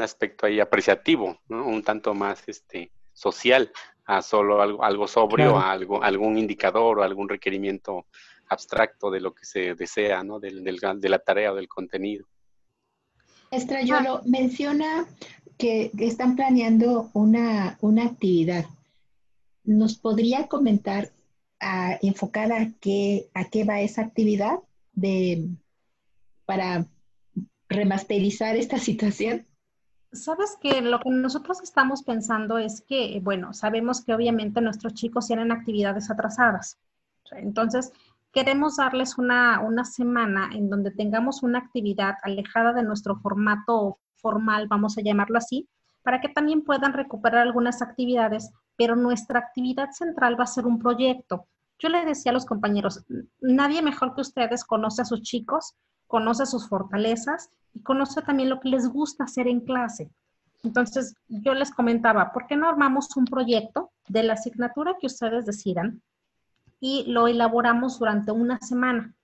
aspecto 0.01 0.47
ahí 0.47 0.61
apreciativo, 0.61 1.39
¿no? 1.49 1.67
Un 1.67 1.83
tanto 1.83 2.15
más 2.15 2.45
este 2.47 2.93
social 3.13 3.73
a 4.05 4.23
solo 4.23 4.63
algo, 4.63 4.85
algo 4.85 5.09
sobrio, 5.09 5.57
a 5.57 5.73
algo, 5.73 6.03
algún 6.03 6.39
indicador 6.39 6.99
o 6.99 7.03
algún 7.03 7.29
requerimiento 7.29 8.07
abstracto 8.49 9.11
de 9.11 9.21
lo 9.21 9.35
que 9.35 9.45
se 9.45 9.75
desea, 9.75 10.23
¿no? 10.23 10.39
Del, 10.39 10.63
de 10.63 11.09
la 11.09 11.19
tarea 11.19 11.53
o 11.53 11.57
del 11.57 11.69
contenido. 11.69 12.27
Estrayolo, 13.51 14.23
menciona 14.25 15.07
que 15.63 15.93
están 15.99 16.35
planeando 16.35 17.09
una, 17.13 17.79
actividad. 18.05 18.65
¿Nos 19.63 19.97
podría 19.97 20.49
comentar 20.49 21.11
a, 21.61 21.97
enfocar 22.03 22.51
a 22.51 22.73
qué, 22.81 23.29
a 23.33 23.45
qué 23.45 23.63
va 23.63 23.81
esa 23.81 24.03
actividad 24.03 24.59
de, 24.93 25.51
para 26.47 26.87
remasterizar 27.69 28.57
esta 28.57 28.79
situación? 28.79 29.47
Sabes 30.13 30.59
que 30.61 30.81
lo 30.81 30.99
que 30.99 31.11
nosotros 31.11 31.61
estamos 31.63 32.03
pensando 32.03 32.59
es 32.59 32.81
que, 32.81 33.21
bueno, 33.23 33.55
sabemos 33.55 34.05
que 34.05 34.15
obviamente 34.15 34.61
nuestros 34.61 34.95
chicos 34.95 35.29
tienen 35.29 35.53
actividades 35.53 36.11
atrasadas. 36.11 36.81
Entonces, 37.31 37.93
queremos 38.33 38.79
darles 38.79 39.17
una, 39.17 39.61
una 39.61 39.85
semana 39.85 40.51
en 40.53 40.69
donde 40.69 40.91
tengamos 40.91 41.45
una 41.45 41.61
actividad 41.61 42.17
alejada 42.25 42.73
de 42.73 42.83
nuestro 42.83 43.15
formato 43.21 44.01
formal, 44.23 44.69
vamos 44.69 44.97
a 44.97 45.03
llamarlo 45.03 45.37
así, 45.37 45.69
para 46.03 46.21
que 46.21 46.31
también 46.31 46.63
puedan 46.63 46.95
recuperar 46.95 47.43
algunas 47.43 47.83
actividades, 47.83 48.51
pero 48.77 48.97
nuestra 48.97 49.39
actividad 49.39 49.91
central 49.91 50.39
va 50.41 50.45
a 50.45 50.47
ser 50.47 50.67
un 50.67 50.79
proyecto. 50.79 51.47
Yo 51.79 51.91
le 51.91 52.05
decía 52.07 52.31
a 52.31 52.33
los 52.33 52.47
compañeros, 52.47 53.05
nadie 53.41 53.83
mejor 53.83 54.15
que 54.15 54.23
ustedes 54.23 54.65
conoce 54.65 55.03
a 55.03 55.05
sus 55.05 55.23
chicos, 55.23 55.75
conoce 56.07 56.47
sus 56.47 56.69
fortalezas 56.69 57.51
y 57.75 57.83
conoce 57.83 58.23
también 58.23 58.49
lo 58.49 58.61
que 58.61 58.71
les 58.71 58.89
gusta 58.89 59.25
hacer 59.25 59.49
en 59.49 59.61
clase. 59.61 60.11
Entonces, 60.63 61.15
yo 61.29 61.55
les 61.55 61.73
comentaba, 61.73 62.33
¿por 62.33 62.47
qué 62.47 62.57
no 62.57 62.69
armamos 62.69 63.17
un 63.17 63.25
proyecto 63.25 63.91
de 64.09 64.23
la 64.23 64.35
asignatura 64.35 64.97
que 64.99 65.09
ustedes 65.09 65.45
decidan? 65.45 66.01
y 66.83 67.05
lo 67.07 67.29
elaboramos 67.29 68.01
durante 68.01 68.33
una 68.33 68.59
semana. 68.59 69.15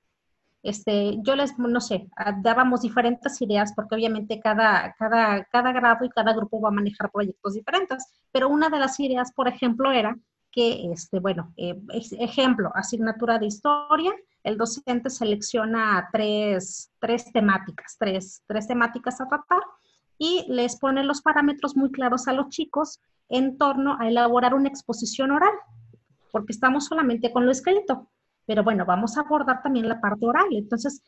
Este, 0.69 1.17
yo 1.23 1.35
les, 1.35 1.59
no 1.59 1.81
sé, 1.81 2.11
dábamos 2.43 2.83
diferentes 2.83 3.41
ideas 3.41 3.73
porque 3.75 3.95
obviamente 3.95 4.39
cada, 4.39 4.95
cada, 4.99 5.45
cada 5.45 5.73
grado 5.73 6.05
y 6.05 6.11
cada 6.11 6.35
grupo 6.35 6.61
va 6.61 6.69
a 6.69 6.73
manejar 6.73 7.11
proyectos 7.11 7.55
diferentes, 7.55 8.05
pero 8.31 8.51
una 8.51 8.69
de 8.69 8.79
las 8.79 9.01
ideas, 9.01 9.33
por 9.33 9.49
ejemplo, 9.49 9.93
era 9.93 10.19
que, 10.53 10.93
este, 10.93 11.21
bueno, 11.21 11.55
eh, 11.57 11.75
ejemplo, 12.19 12.71
asignatura 12.75 13.39
de 13.39 13.47
historia, 13.47 14.13
el 14.45 14.59
docente 14.59 15.09
selecciona 15.09 16.07
tres, 16.13 16.91
tres 17.01 17.33
temáticas, 17.33 17.97
tres, 17.99 18.43
tres 18.47 18.69
temáticas 18.69 19.23
a 19.23 19.29
tratar 19.29 19.63
y 20.19 20.45
les 20.49 20.79
pone 20.79 21.03
los 21.03 21.23
parámetros 21.23 21.77
muy 21.77 21.91
claros 21.91 22.29
a 22.29 22.35
los 22.35 22.51
chicos 22.51 23.01
en 23.31 23.57
torno 23.57 23.97
a 23.99 24.07
elaborar 24.07 24.53
una 24.53 24.69
exposición 24.69 25.31
oral, 25.31 25.55
porque 26.31 26.53
estamos 26.53 26.85
solamente 26.85 27.33
con 27.33 27.47
lo 27.47 27.53
escrito. 27.53 28.11
Pero 28.49 28.65
bueno, 28.65 28.87
vamos 28.87 29.19
a 29.19 29.21
abordar 29.21 29.63
también 29.63 29.87
la 29.87 30.01
parte 30.01 30.25
oral. 30.25 30.47
Entonces, 30.53 31.03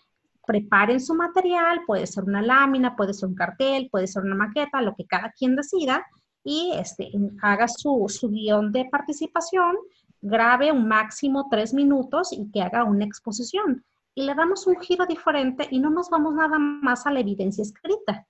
preparen 0.46 1.00
su 1.00 1.14
material, 1.14 1.80
puede 1.86 2.06
ser 2.06 2.24
una 2.24 2.42
lámina, 2.42 2.94
puede 2.94 3.14
ser 3.14 3.30
un 3.30 3.34
cartel, 3.34 3.88
puede 3.90 4.06
ser 4.06 4.24
una 4.24 4.34
maqueta, 4.34 4.82
lo 4.82 4.94
que 4.94 5.06
cada 5.06 5.32
quien 5.32 5.56
decida, 5.56 6.04
y 6.44 6.72
este, 6.74 7.10
haga 7.40 7.66
su, 7.66 8.04
su 8.08 8.28
guion 8.28 8.72
de 8.72 8.84
participación, 8.90 9.74
grabe 10.20 10.70
un 10.70 10.86
máximo 10.86 11.46
tres 11.50 11.72
minutos 11.72 12.30
y 12.30 12.50
que 12.50 12.60
haga 12.60 12.84
una 12.84 13.06
exposición. 13.06 13.86
Y 14.14 14.26
le 14.26 14.34
damos 14.34 14.66
un 14.66 14.78
giro 14.78 15.06
diferente 15.06 15.66
y 15.70 15.80
no 15.80 15.88
nos 15.88 16.10
vamos 16.10 16.34
nada 16.34 16.58
más 16.58 17.06
a 17.06 17.10
la 17.10 17.20
evidencia 17.20 17.62
escrita. 17.62 18.26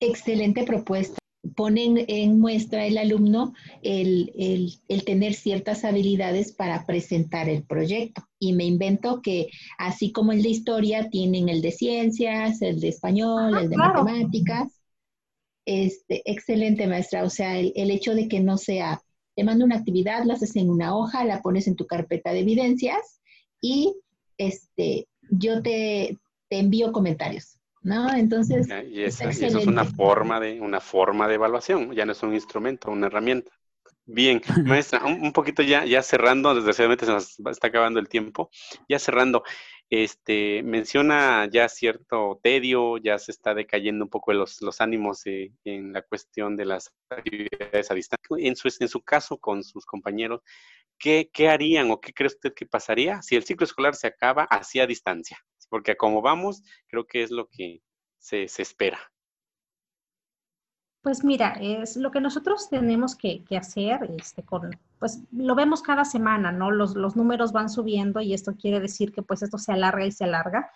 Excelente 0.00 0.64
propuesta 0.64 1.20
ponen 1.54 2.04
en 2.08 2.40
muestra 2.40 2.86
el 2.86 2.98
alumno 2.98 3.54
el, 3.82 4.80
tener 5.04 5.34
ciertas 5.34 5.84
habilidades 5.84 6.52
para 6.52 6.86
presentar 6.86 7.48
el 7.48 7.62
proyecto. 7.62 8.22
Y 8.38 8.52
me 8.52 8.64
invento 8.64 9.22
que 9.22 9.48
así 9.78 10.12
como 10.12 10.32
el 10.32 10.42
de 10.42 10.48
historia, 10.48 11.08
tienen 11.10 11.48
el 11.48 11.62
de 11.62 11.72
ciencias, 11.72 12.60
el 12.62 12.80
de 12.80 12.88
español, 12.88 13.56
el 13.56 13.70
de 13.70 13.76
matemáticas. 13.76 14.80
Este, 15.64 16.22
excelente 16.30 16.86
maestra. 16.86 17.24
O 17.24 17.30
sea, 17.30 17.58
el, 17.58 17.90
hecho 17.90 18.14
de 18.14 18.28
que 18.28 18.40
no 18.40 18.56
sea, 18.56 19.02
te 19.34 19.44
mando 19.44 19.64
una 19.64 19.76
actividad, 19.76 20.24
la 20.24 20.34
haces 20.34 20.56
en 20.56 20.70
una 20.70 20.96
hoja, 20.96 21.24
la 21.24 21.42
pones 21.42 21.66
en 21.66 21.76
tu 21.76 21.86
carpeta 21.86 22.32
de 22.32 22.40
evidencias 22.40 23.20
y 23.60 23.94
este, 24.38 25.08
yo 25.30 25.62
te 25.62 26.18
envío 26.50 26.92
comentarios. 26.92 27.55
¿No? 27.86 28.12
Entonces, 28.12 28.66
y, 28.90 29.02
eso 29.02 29.28
es 29.28 29.54
una 29.64 29.84
forma 29.84 30.40
de 30.40 30.60
una 30.60 30.80
forma 30.80 31.28
de 31.28 31.34
evaluación, 31.34 31.92
ya 31.92 32.04
no 32.04 32.12
es 32.12 32.22
un 32.24 32.34
instrumento, 32.34 32.90
una 32.90 33.06
herramienta. 33.06 33.52
Bien, 34.04 34.42
maestra, 34.64 35.04
un, 35.04 35.32
poquito 35.32 35.62
ya, 35.62 35.84
ya 35.84 36.02
cerrando, 36.02 36.52
desgraciadamente 36.54 37.06
se 37.06 37.12
nos 37.12 37.38
está 37.38 37.68
acabando 37.68 38.00
el 38.00 38.08
tiempo, 38.08 38.50
ya 38.88 38.98
cerrando, 38.98 39.44
este, 39.88 40.64
menciona 40.64 41.48
ya 41.48 41.68
cierto 41.68 42.40
tedio, 42.42 42.98
ya 42.98 43.18
se 43.20 43.30
está 43.30 43.54
decayendo 43.54 44.04
un 44.04 44.10
poco 44.10 44.32
los, 44.32 44.60
los 44.62 44.80
ánimos 44.80 45.24
eh, 45.26 45.52
en 45.64 45.92
la 45.92 46.02
cuestión 46.02 46.56
de 46.56 46.64
las 46.64 46.92
actividades 47.08 47.90
a 47.90 47.94
distancia. 47.94 48.36
En 48.38 48.56
su, 48.56 48.68
en 48.80 48.88
su 48.88 49.00
caso 49.02 49.38
con 49.38 49.62
sus 49.62 49.86
compañeros, 49.86 50.40
¿qué, 50.98 51.30
¿qué 51.32 51.48
harían 51.48 51.92
o 51.92 52.00
qué 52.00 52.12
cree 52.12 52.26
usted 52.26 52.52
que 52.52 52.66
pasaría 52.66 53.22
si 53.22 53.36
el 53.36 53.44
ciclo 53.44 53.64
escolar 53.64 53.94
se 53.94 54.08
acaba 54.08 54.42
así 54.50 54.80
a 54.80 54.88
distancia? 54.88 55.38
Porque 55.68 55.96
como 55.96 56.22
vamos, 56.22 56.62
creo 56.88 57.06
que 57.06 57.22
es 57.22 57.30
lo 57.30 57.48
que 57.48 57.82
se, 58.18 58.44
espera. 58.44 58.98
Pues 61.02 61.22
mira, 61.22 61.56
es 61.60 61.96
lo 61.96 62.10
que 62.10 62.20
nosotros 62.20 62.68
tenemos 62.68 63.14
que, 63.14 63.44
hacer, 63.56 64.10
este, 64.18 64.42
con, 64.42 64.76
pues 64.98 65.22
lo 65.30 65.54
vemos 65.54 65.82
cada 65.82 66.04
semana, 66.04 66.50
¿no? 66.50 66.70
Los, 66.70 66.96
los, 66.96 67.14
números 67.14 67.52
van 67.52 67.68
subiendo 67.68 68.20
y 68.20 68.34
esto 68.34 68.56
quiere 68.56 68.80
decir 68.80 69.12
que 69.12 69.22
pues 69.22 69.42
esto 69.42 69.58
se 69.58 69.72
alarga 69.72 70.04
y 70.04 70.12
se 70.12 70.24
alarga. 70.24 70.70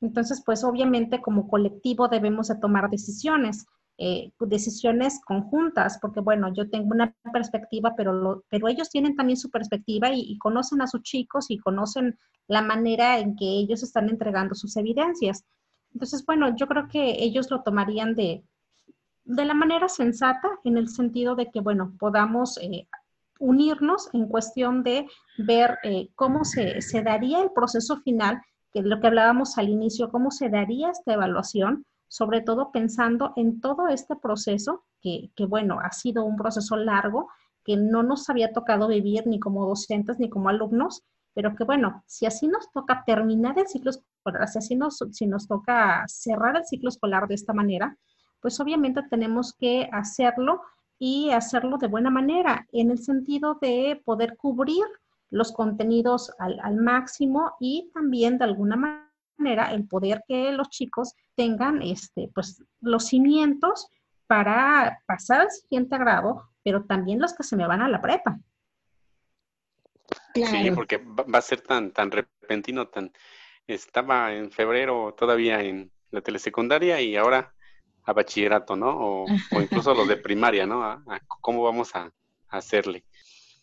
Entonces, 0.00 0.42
pues 0.44 0.62
obviamente 0.64 1.20
como 1.20 1.48
colectivo 1.48 2.08
debemos 2.08 2.48
de 2.48 2.56
tomar 2.56 2.90
decisiones. 2.90 3.66
Eh, 3.98 4.32
decisiones 4.40 5.20
conjuntas, 5.24 5.98
porque 6.00 6.20
bueno, 6.20 6.52
yo 6.52 6.68
tengo 6.68 6.88
una 6.92 7.14
perspectiva, 7.32 7.94
pero, 7.96 8.42
pero 8.48 8.66
ellos 8.66 8.88
tienen 8.88 9.14
también 9.14 9.36
su 9.36 9.50
perspectiva 9.50 10.10
y, 10.12 10.36
conocen 10.38 10.80
a 10.80 10.86
sus 10.86 11.02
chicos 11.02 11.50
y 11.50 11.58
conocen 11.58 12.18
la 12.52 12.62
manera 12.62 13.18
en 13.18 13.34
que 13.34 13.46
ellos 13.46 13.82
están 13.82 14.08
entregando 14.10 14.54
sus 14.54 14.76
evidencias. 14.76 15.44
Entonces, 15.94 16.24
bueno, 16.26 16.54
yo 16.54 16.66
creo 16.66 16.86
que 16.86 17.24
ellos 17.24 17.50
lo 17.50 17.62
tomarían 17.62 18.14
de, 18.14 18.44
de 19.24 19.44
la 19.44 19.54
manera 19.54 19.88
sensata, 19.88 20.48
en 20.64 20.76
el 20.76 20.88
sentido 20.88 21.34
de 21.34 21.50
que, 21.50 21.60
bueno, 21.60 21.94
podamos 21.98 22.58
eh, 22.58 22.86
unirnos 23.38 24.10
en 24.12 24.28
cuestión 24.28 24.82
de 24.82 25.06
ver 25.38 25.78
eh, 25.82 26.10
cómo 26.14 26.44
se, 26.44 26.82
se 26.82 27.02
daría 27.02 27.42
el 27.42 27.52
proceso 27.52 27.96
final, 28.02 28.42
que 28.70 28.80
es 28.80 28.84
lo 28.84 29.00
que 29.00 29.06
hablábamos 29.06 29.56
al 29.56 29.70
inicio, 29.70 30.10
cómo 30.10 30.30
se 30.30 30.50
daría 30.50 30.90
esta 30.90 31.14
evaluación, 31.14 31.86
sobre 32.08 32.42
todo 32.42 32.70
pensando 32.70 33.32
en 33.36 33.62
todo 33.62 33.88
este 33.88 34.14
proceso, 34.16 34.84
que, 35.00 35.46
bueno, 35.48 35.78
ha 35.80 35.90
sido 35.90 36.24
un 36.24 36.36
proceso 36.36 36.76
largo, 36.76 37.28
que 37.64 37.76
no 37.78 38.02
nos 38.02 38.28
había 38.28 38.52
tocado 38.52 38.88
vivir 38.88 39.26
ni 39.26 39.40
como 39.40 39.66
docentes 39.66 40.18
ni 40.18 40.28
como 40.28 40.50
alumnos, 40.50 41.02
pero 41.34 41.54
que 41.54 41.64
bueno, 41.64 42.02
si 42.06 42.26
así 42.26 42.46
nos 42.46 42.70
toca 42.72 43.04
terminar 43.04 43.58
el 43.58 43.66
ciclo 43.66 43.90
escolar, 43.90 44.48
si 44.48 44.58
así 44.58 44.76
nos, 44.76 45.02
si 45.12 45.26
nos 45.26 45.46
toca 45.48 46.04
cerrar 46.06 46.56
el 46.56 46.64
ciclo 46.64 46.88
escolar 46.88 47.26
de 47.28 47.34
esta 47.34 47.52
manera, 47.52 47.96
pues 48.40 48.58
obviamente 48.60 49.02
tenemos 49.08 49.52
que 49.54 49.88
hacerlo 49.92 50.62
y 50.98 51.30
hacerlo 51.30 51.78
de 51.78 51.88
buena 51.88 52.10
manera, 52.10 52.66
en 52.72 52.90
el 52.90 52.98
sentido 52.98 53.58
de 53.60 54.00
poder 54.04 54.36
cubrir 54.36 54.84
los 55.30 55.52
contenidos 55.52 56.30
al, 56.38 56.60
al 56.60 56.76
máximo 56.76 57.52
y 57.58 57.90
también 57.94 58.38
de 58.38 58.44
alguna 58.44 58.76
manera 58.76 59.72
el 59.72 59.86
poder 59.88 60.22
que 60.28 60.52
los 60.52 60.68
chicos 60.68 61.14
tengan 61.34 61.82
este, 61.82 62.30
pues, 62.34 62.62
los 62.80 63.06
cimientos 63.06 63.88
para 64.26 65.02
pasar 65.06 65.42
al 65.42 65.50
siguiente 65.50 65.98
grado, 65.98 66.48
pero 66.62 66.84
también 66.84 67.20
los 67.20 67.34
que 67.34 67.42
se 67.42 67.56
me 67.56 67.66
van 67.66 67.82
a 67.82 67.88
la 67.88 68.00
prepa. 68.00 68.38
Sí, 70.34 70.70
porque 70.74 70.98
va 70.98 71.38
a 71.38 71.42
ser 71.42 71.60
tan, 71.60 71.92
tan 71.92 72.10
repentino, 72.10 72.88
tan 72.88 73.12
estaba 73.66 74.34
en 74.34 74.50
febrero 74.50 75.14
todavía 75.16 75.62
en 75.62 75.90
la 76.10 76.20
telesecundaria 76.20 77.00
y 77.00 77.16
ahora 77.16 77.54
a 78.04 78.12
bachillerato, 78.12 78.76
¿no? 78.76 78.90
O, 78.90 79.26
incluso 79.62 79.94
los 79.94 80.08
de 80.08 80.16
primaria, 80.16 80.66
¿no? 80.66 81.04
cómo 81.40 81.62
vamos 81.62 81.94
a, 81.94 82.12
hacerle. 82.48 83.04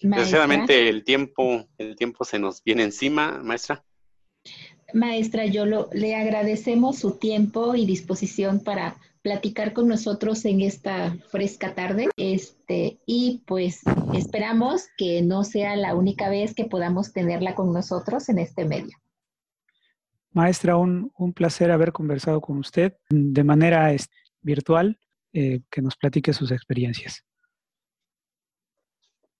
Desgraciadamente 0.01 0.89
el 0.89 1.03
tiempo, 1.03 1.67
el 1.77 1.95
tiempo 1.95 2.25
se 2.25 2.39
nos 2.39 2.63
viene 2.63 2.81
encima, 2.81 3.39
maestra. 3.43 3.83
Maestra 4.93 5.45
Yolo, 5.45 5.89
le 5.93 6.15
agradecemos 6.15 6.97
su 6.97 7.19
tiempo 7.19 7.75
y 7.75 7.85
disposición 7.85 8.63
para 8.63 8.95
platicar 9.21 9.73
con 9.73 9.87
nosotros 9.87 10.45
en 10.45 10.61
esta 10.61 11.15
fresca 11.29 11.75
tarde. 11.75 12.09
Este, 12.17 12.99
y 13.05 13.43
pues 13.45 13.81
esperamos 14.13 14.87
que 14.97 15.21
no 15.21 15.43
sea 15.43 15.75
la 15.75 15.95
única 15.95 16.29
vez 16.29 16.53
que 16.53 16.65
podamos 16.65 17.13
tenerla 17.13 17.55
con 17.55 17.73
nosotros 17.73 18.29
en 18.29 18.39
este 18.39 18.65
medio. 18.65 18.97
Maestra, 20.31 20.77
un, 20.77 21.11
placer 21.35 21.71
haber 21.71 21.91
conversado 21.91 22.39
con 22.39 22.59
usted 22.59 22.93
de 23.09 23.43
manera 23.43 23.91
virtual, 24.41 24.99
eh, 25.33 25.61
que 25.69 25.81
nos 25.81 25.95
platique 25.95 26.33
sus 26.33 26.51
experiencias. 26.51 27.23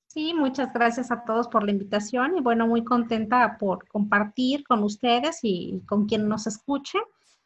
Sí, 0.07 0.33
muchas 0.33 0.73
gracias 0.73 1.11
a 1.11 1.23
todos 1.23 1.47
por 1.47 1.63
la 1.63 1.71
invitación 1.71 2.35
y 2.35 2.41
bueno, 2.41 2.65
muy 2.67 2.83
contenta 2.83 3.57
por 3.59 3.87
compartir 3.87 4.63
con 4.63 4.83
ustedes 4.83 5.39
y 5.43 5.83
con 5.85 6.07
quien 6.07 6.27
nos 6.27 6.47
escuche 6.47 6.97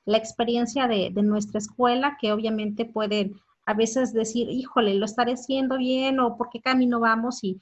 la 0.05 0.17
experiencia 0.17 0.87
de, 0.87 1.11
nuestra 1.11 1.59
escuela, 1.59 2.17
que 2.19 2.31
obviamente 2.31 2.85
pueden 2.85 3.33
a 3.65 3.73
veces 3.73 4.13
decir, 4.13 4.49
híjole, 4.49 4.95
lo 4.95 5.05
estaré 5.05 5.33
haciendo 5.33 5.77
bien 5.77 6.19
o 6.19 6.37
por 6.37 6.49
qué 6.49 6.59
camino 6.61 6.99
vamos 6.99 7.43
y, 7.43 7.61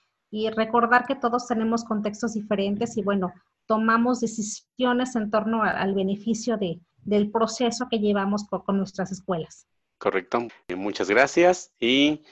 recordar 0.56 1.06
que 1.06 1.16
todos 1.16 1.46
tenemos 1.46 1.84
contextos 1.84 2.36
diferentes 2.36 2.96
y 2.96 3.04
bueno, 3.04 3.34
tomamos 3.66 4.22
decisiones 4.22 5.14
en 5.18 5.30
torno 5.30 5.62
al 5.62 5.94
beneficio 5.94 6.56
de, 6.56 6.80
del 7.04 7.30
proceso 7.30 7.88
que 7.90 8.00
llevamos 8.00 8.46
con, 8.48 8.78
nuestras 8.78 9.12
escuelas. 9.12 9.68
Correcto. 9.98 10.48
Muchas 10.74 11.10
gracias 11.10 11.74
y 11.82 12.24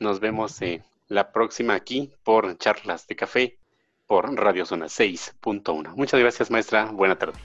nos 0.00 0.18
vemos. 0.18 0.60
Eh, 0.62 0.82
la 1.12 1.30
próxima 1.30 1.74
aquí 1.74 2.10
por 2.24 2.56
Charlas 2.58 3.06
de 3.06 3.16
Café 3.16 3.58
por 4.06 4.34
Radio 4.34 4.64
Zona 4.64 4.86
6.1. 4.86 5.94
Muchas 5.94 6.18
gracias, 6.18 6.50
maestra. 6.50 6.86
Buena 6.86 7.16
tarde. 7.16 7.38